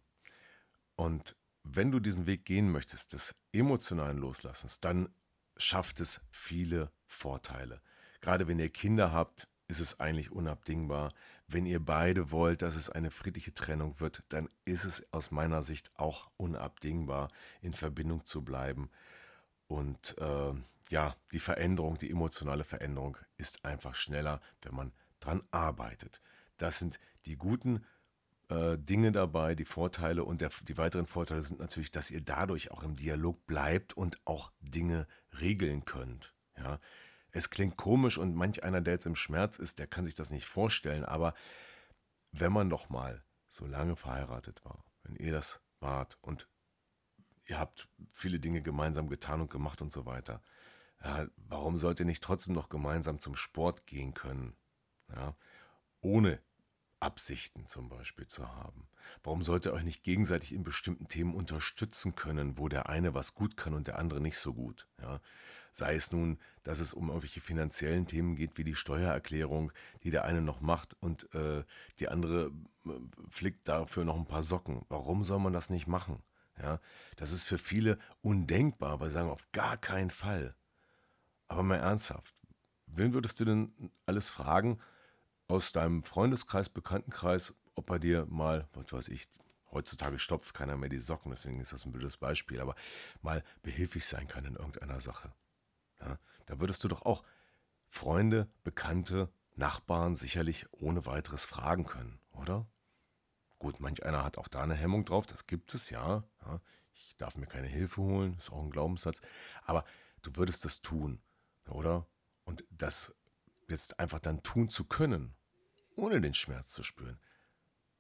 Und 0.96 1.36
wenn 1.64 1.92
du 1.92 2.00
diesen 2.00 2.28
Weg 2.28 2.46
gehen 2.46 2.72
möchtest, 2.72 3.12
des 3.12 3.36
emotionalen 3.52 4.20
Loslassens, 4.20 4.80
dann 4.80 5.14
schafft 5.58 6.00
es 6.00 6.22
viele 6.32 6.94
Vorteile. 7.08 7.82
Gerade 8.22 8.48
wenn 8.48 8.60
ihr 8.60 8.70
Kinder 8.70 9.12
habt, 9.12 9.50
ist 9.70 9.80
es 9.80 10.00
eigentlich 10.00 10.32
unabdingbar. 10.32 11.14
Wenn 11.48 11.66
ihr 11.66 11.80
beide 11.80 12.32
wollt, 12.32 12.64
dass 12.64 12.76
es 12.76 12.90
eine 12.90 13.12
friedliche 13.12 13.54
Trennung 13.54 14.00
wird, 14.00 14.24
dann 14.30 14.50
ist 14.66 14.84
es 14.84 15.14
aus 15.14 15.32
meiner 15.32 15.62
Sicht 15.62 15.92
auch 15.96 16.30
unabdingbar, 16.38 17.30
in 17.62 17.74
Verbindung 17.74 18.26
zu 18.26 18.44
bleiben. 18.44 18.90
Und 19.68 20.18
äh, 20.18 20.54
ja, 20.90 21.16
die 21.32 21.40
Veränderung, 21.40 22.00
die 22.00 22.10
emotionale 22.10 22.64
Veränderung 22.64 23.16
ist 23.38 23.64
einfach 23.64 23.94
schneller, 23.94 24.42
wenn 24.64 24.76
man 24.76 24.92
dran 25.20 25.44
arbeitet. 25.52 26.20
Das 26.58 26.80
sind 26.80 27.00
die 27.26 27.38
guten 27.38 27.86
äh, 28.50 28.76
Dinge 28.78 29.12
dabei, 29.12 29.54
die 29.54 29.66
Vorteile 29.66 30.24
und 30.24 30.42
der, 30.42 30.50
die 30.64 30.78
weiteren 30.80 31.06
Vorteile 31.06 31.44
sind 31.44 31.60
natürlich, 31.60 31.92
dass 31.92 32.10
ihr 32.10 32.22
dadurch 32.22 32.72
auch 32.72 32.82
im 32.82 32.96
Dialog 32.96 33.46
bleibt 33.46 33.94
und 33.94 34.18
auch 34.26 34.52
Dinge 34.62 35.08
regeln 35.40 35.86
könnt. 35.86 36.34
Ja, 36.58 36.80
es 37.32 37.50
klingt 37.50 37.78
komisch 37.78 38.18
und 38.18 38.36
manch 38.36 38.64
einer, 38.64 38.82
der 38.82 38.96
jetzt 38.96 39.06
im 39.06 39.16
Schmerz 39.16 39.58
ist, 39.58 39.80
der 39.80 39.88
kann 39.88 40.06
sich 40.06 40.16
das 40.16 40.32
nicht 40.32 40.46
vorstellen, 40.46 41.06
aber 41.06 41.34
wenn 42.32 42.52
man 42.52 42.70
doch 42.70 42.90
mal 42.90 43.24
so 43.50 43.66
lange 43.66 43.96
verheiratet 43.96 44.64
war, 44.66 44.84
wenn 45.04 45.16
ihr 45.16 45.32
das 45.32 45.62
wart 45.80 46.18
und 46.22 46.48
ihr 47.46 47.60
habt 47.60 47.88
viele 48.12 48.40
Dinge 48.40 48.62
gemeinsam 48.62 49.10
getan 49.10 49.42
und 49.42 49.50
gemacht 49.50 49.82
und 49.82 49.92
so 49.92 50.06
weiter, 50.06 50.42
ja, 51.04 51.28
warum 51.38 51.78
sollt 51.78 52.00
ihr 52.00 52.06
nicht 52.06 52.24
trotzdem 52.24 52.54
noch 52.54 52.70
gemeinsam 52.70 53.20
zum 53.20 53.36
Sport 53.36 53.88
gehen 53.88 54.14
können? 54.14 54.56
Ja, 55.14 55.36
ohne 56.02 56.42
Absichten 57.00 57.68
zum 57.68 57.90
Beispiel 57.90 58.28
zu 58.28 58.48
haben? 58.50 58.90
Warum 59.24 59.42
sollte 59.42 59.70
ihr 59.70 59.74
euch 59.74 59.84
nicht 59.84 60.04
gegenseitig 60.04 60.54
in 60.54 60.64
bestimmten 60.64 61.08
Themen 61.08 61.34
unterstützen 61.34 62.16
können, 62.16 62.58
wo 62.58 62.68
der 62.68 62.90
eine 62.90 63.14
was 63.14 63.34
gut 63.34 63.58
kann 63.58 63.74
und 63.74 63.88
der 63.88 63.98
andere 63.98 64.22
nicht 64.22 64.38
so 64.38 64.54
gut? 64.54 64.88
Ja? 65.02 65.22
Sei 65.80 65.96
es 65.96 66.12
nun, 66.12 66.38
dass 66.64 66.82
es 66.82 66.94
um 66.94 67.08
irgendwelche 67.08 67.40
finanziellen 67.40 68.06
Themen 68.06 68.36
geht, 68.36 68.58
wie 68.58 68.66
die 68.66 68.76
Steuererklärung, 68.76 69.72
die 70.04 70.12
der 70.12 70.26
eine 70.26 70.42
noch 70.42 70.60
macht 70.60 70.94
und 71.00 71.34
äh, 71.34 71.64
die 72.00 72.10
andere 72.10 72.52
äh, 72.86 72.90
flickt 73.30 73.70
dafür 73.70 74.04
noch 74.04 74.18
ein 74.18 74.26
paar 74.26 74.44
Socken. 74.44 74.86
Warum 74.90 75.24
soll 75.24 75.40
man 75.40 75.54
das 75.54 75.70
nicht 75.70 75.88
machen? 75.88 76.22
Ja, 76.62 76.82
das 77.16 77.32
ist 77.32 77.46
für 77.46 77.58
viele 77.58 77.98
undenkbar, 78.22 79.00
weil 79.00 79.08
sie 79.08 79.14
sagen, 79.14 79.30
auf 79.30 79.50
gar 79.54 79.78
keinen 79.78 80.10
Fall. 80.10 80.54
Aber 81.48 81.64
mal 81.64 81.78
ernsthaft, 81.78 82.36
wen 82.86 83.14
würdest 83.14 83.40
du 83.40 83.46
denn 83.46 83.92
alles 84.06 84.30
fragen, 84.30 84.80
aus 85.48 85.72
deinem 85.72 86.04
Freundeskreis, 86.04 86.68
Bekanntenkreis, 86.68 87.56
ob 87.76 87.86
bei 87.86 88.00
dir 88.00 88.26
mal, 88.26 88.68
was 88.74 88.92
weiß 88.92 89.08
ich, 89.08 89.30
heutzutage 89.72 90.20
stopft 90.20 90.54
keiner 90.54 90.76
mehr 90.76 90.90
die 90.90 91.00
Socken, 91.00 91.32
deswegen 91.32 91.62
ist 91.62 91.72
das 91.72 91.86
ein 91.86 91.94
blödes 91.94 92.18
Beispiel, 92.18 92.60
aber 92.60 92.76
mal 93.22 93.46
behilflich 93.62 94.06
sein 94.06 94.28
kann 94.28 94.44
in 94.44 94.58
irgendeiner 94.58 95.00
Sache. 95.00 95.32
Da 96.50 96.60
würdest 96.60 96.84
du 96.84 96.88
doch 96.88 97.04
auch 97.04 97.24
Freunde, 97.88 98.50
Bekannte, 98.64 99.32
Nachbarn 99.56 100.16
sicherlich 100.16 100.66
ohne 100.72 101.06
weiteres 101.06 101.46
fragen 101.46 101.86
können, 101.86 102.20
oder? 102.32 102.66
Gut, 103.60 103.80
manch 103.80 104.04
einer 104.04 104.24
hat 104.24 104.40
auch 104.40 104.48
da 104.48 104.62
eine 104.62 104.74
Hemmung 104.74 105.06
drauf, 105.06 105.28
das 105.28 105.46
gibt 105.46 105.76
es 105.76 105.92
ja. 105.92 106.24
ja. 106.42 106.60
Ich 106.92 107.16
darf 107.18 107.38
mir 107.38 107.46
keine 107.46 107.68
Hilfe 107.68 108.02
holen, 108.02 108.36
ist 108.40 108.52
auch 108.52 108.64
ein 108.64 108.72
Glaubenssatz. 108.72 109.22
Aber 109.64 109.86
du 110.24 110.32
würdest 110.38 110.66
das 110.66 110.82
tun, 110.82 111.22
oder? 111.68 112.08
Und 112.46 112.64
das 112.72 113.14
jetzt 113.68 114.00
einfach 114.00 114.20
dann 114.20 114.42
tun 114.42 114.70
zu 114.70 114.86
können, 114.86 115.36
ohne 115.96 116.20
den 116.20 116.34
Schmerz 116.34 116.72
zu 116.72 116.82
spüren. 116.82 117.20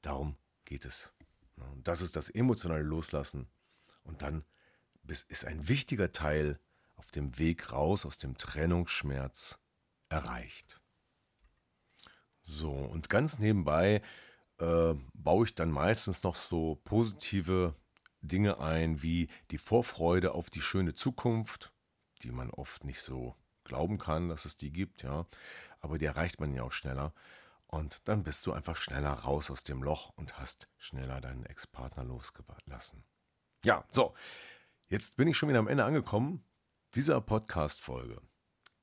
Darum 0.01 0.37
geht 0.65 0.85
es. 0.85 1.13
Das 1.83 2.01
ist 2.01 2.15
das 2.15 2.29
emotionale 2.29 2.81
Loslassen. 2.83 3.47
Und 4.01 4.23
dann 4.23 4.43
ist 5.05 5.45
ein 5.45 5.67
wichtiger 5.67 6.11
Teil 6.11 6.59
auf 6.99 7.07
dem 7.11 7.39
Weg 7.39 7.71
raus 7.71 8.05
aus 8.05 8.17
dem 8.17 8.37
Trennungsschmerz 8.37 9.57
erreicht. 10.09 10.79
So, 12.41 12.71
und 12.71 13.09
ganz 13.09 13.39
nebenbei 13.39 14.01
äh, 14.57 14.93
baue 15.13 15.45
ich 15.45 15.55
dann 15.55 15.71
meistens 15.71 16.23
noch 16.23 16.35
so 16.35 16.75
positive 16.83 17.73
Dinge 18.21 18.59
ein, 18.59 19.01
wie 19.01 19.29
die 19.49 19.57
Vorfreude 19.57 20.33
auf 20.33 20.49
die 20.49 20.61
schöne 20.61 20.93
Zukunft, 20.93 21.73
die 22.21 22.31
man 22.31 22.49
oft 22.51 22.83
nicht 22.83 23.01
so 23.01 23.35
glauben 23.63 23.97
kann, 23.97 24.27
dass 24.27 24.45
es 24.45 24.57
die 24.57 24.71
gibt, 24.71 25.03
ja. 25.03 25.25
Aber 25.79 25.97
die 25.97 26.05
erreicht 26.05 26.41
man 26.41 26.53
ja 26.53 26.63
auch 26.63 26.73
schneller. 26.73 27.13
Und 27.67 28.07
dann 28.09 28.23
bist 28.23 28.45
du 28.45 28.51
einfach 28.51 28.75
schneller 28.75 29.11
raus 29.13 29.49
aus 29.51 29.63
dem 29.63 29.83
Loch 29.83 30.09
und 30.15 30.37
hast 30.37 30.67
schneller 30.77 31.21
deinen 31.21 31.45
Ex-Partner 31.45 32.03
losgelassen. 32.03 33.05
Ja, 33.63 33.85
so. 33.89 34.15
Jetzt 34.89 35.17
bin 35.17 35.27
ich 35.27 35.37
schon 35.37 35.49
wieder 35.49 35.59
am 35.59 35.67
Ende 35.67 35.85
angekommen 35.85 36.43
dieser 36.95 37.21
Podcast-Folge. 37.21 38.19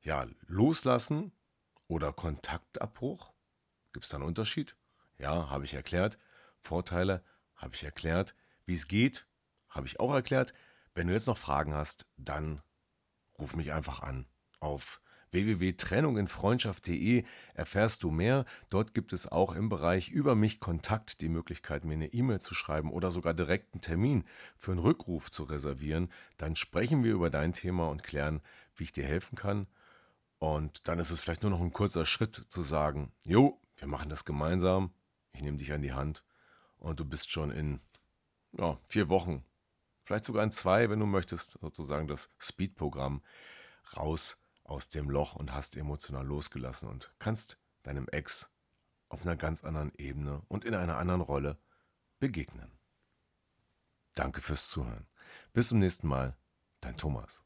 Ja, 0.02 0.26
loslassen 0.46 1.32
oder 1.88 2.12
Kontaktabbruch? 2.12 3.32
Gibt 3.92 4.04
es 4.04 4.10
da 4.10 4.18
einen 4.18 4.26
Unterschied? 4.26 4.76
Ja, 5.18 5.50
habe 5.50 5.64
ich 5.64 5.74
erklärt. 5.74 6.18
Vorteile 6.60 7.24
habe 7.56 7.74
ich 7.74 7.82
erklärt. 7.82 8.36
Wie 8.64 8.74
es 8.74 8.86
geht, 8.86 9.26
habe 9.68 9.86
ich 9.88 9.98
auch 9.98 10.14
erklärt. 10.14 10.54
Wenn 10.94 11.08
du 11.08 11.14
jetzt 11.14 11.26
noch 11.26 11.38
Fragen 11.38 11.74
hast, 11.74 12.06
dann 12.16 12.62
ruf 13.38 13.56
mich 13.56 13.72
einfach 13.72 14.02
an 14.02 14.26
auf 14.60 15.00
www.trennunginfreundschaft.de 15.36 17.24
erfährst 17.54 18.02
du 18.02 18.10
mehr. 18.10 18.46
Dort 18.70 18.94
gibt 18.94 19.12
es 19.12 19.30
auch 19.30 19.54
im 19.54 19.68
Bereich 19.68 20.08
über 20.08 20.34
mich 20.34 20.58
Kontakt 20.58 21.20
die 21.20 21.28
Möglichkeit, 21.28 21.84
mir 21.84 21.94
eine 21.94 22.12
E-Mail 22.12 22.40
zu 22.40 22.54
schreiben 22.54 22.90
oder 22.90 23.10
sogar 23.10 23.34
direkt 23.34 23.74
einen 23.74 23.82
Termin 23.82 24.24
für 24.56 24.72
einen 24.72 24.80
Rückruf 24.80 25.30
zu 25.30 25.44
reservieren. 25.44 26.10
Dann 26.38 26.56
sprechen 26.56 27.04
wir 27.04 27.12
über 27.12 27.30
dein 27.30 27.52
Thema 27.52 27.88
und 27.88 28.02
klären, 28.02 28.40
wie 28.74 28.84
ich 28.84 28.92
dir 28.92 29.04
helfen 29.04 29.36
kann. 29.36 29.66
Und 30.38 30.88
dann 30.88 30.98
ist 30.98 31.10
es 31.10 31.20
vielleicht 31.20 31.42
nur 31.42 31.50
noch 31.50 31.60
ein 31.60 31.72
kurzer 31.72 32.06
Schritt 32.06 32.46
zu 32.48 32.62
sagen, 32.62 33.12
jo, 33.24 33.60
wir 33.76 33.88
machen 33.88 34.08
das 34.08 34.24
gemeinsam, 34.24 34.92
ich 35.32 35.42
nehme 35.42 35.58
dich 35.58 35.72
an 35.72 35.82
die 35.82 35.92
Hand 35.92 36.24
und 36.78 37.00
du 37.00 37.04
bist 37.04 37.30
schon 37.30 37.50
in 37.50 37.80
ja, 38.52 38.78
vier 38.84 39.08
Wochen, 39.08 39.44
vielleicht 40.02 40.24
sogar 40.24 40.44
in 40.44 40.52
zwei, 40.52 40.88
wenn 40.88 41.00
du 41.00 41.06
möchtest, 41.06 41.58
sozusagen 41.60 42.08
das 42.08 42.30
Speed-Programm 42.38 43.22
raus 43.96 44.38
aus 44.68 44.88
dem 44.88 45.10
Loch 45.10 45.34
und 45.34 45.52
hast 45.52 45.76
emotional 45.76 46.26
losgelassen 46.26 46.88
und 46.88 47.12
kannst 47.18 47.58
deinem 47.82 48.08
Ex 48.08 48.50
auf 49.08 49.22
einer 49.22 49.36
ganz 49.36 49.64
anderen 49.64 49.92
Ebene 49.96 50.42
und 50.48 50.64
in 50.64 50.74
einer 50.74 50.98
anderen 50.98 51.20
Rolle 51.20 51.58
begegnen. 52.18 52.72
Danke 54.14 54.40
fürs 54.40 54.68
Zuhören. 54.68 55.06
Bis 55.52 55.68
zum 55.68 55.78
nächsten 55.78 56.08
Mal, 56.08 56.36
dein 56.80 56.96
Thomas. 56.96 57.44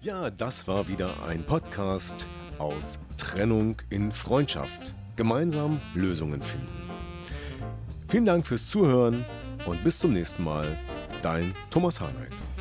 Ja, 0.00 0.30
das 0.30 0.66
war 0.66 0.88
wieder 0.88 1.22
ein 1.24 1.44
Podcast 1.46 2.26
aus 2.58 2.98
Trennung 3.16 3.76
in 3.90 4.10
Freundschaft. 4.10 4.94
Gemeinsam 5.16 5.80
Lösungen 5.94 6.42
finden. 6.42 6.90
Vielen 8.08 8.24
Dank 8.24 8.46
fürs 8.46 8.68
Zuhören 8.68 9.24
und 9.66 9.84
bis 9.84 9.98
zum 9.98 10.12
nächsten 10.12 10.42
Mal, 10.42 10.78
dein 11.22 11.54
Thomas 11.70 12.00
Harnight. 12.00 12.51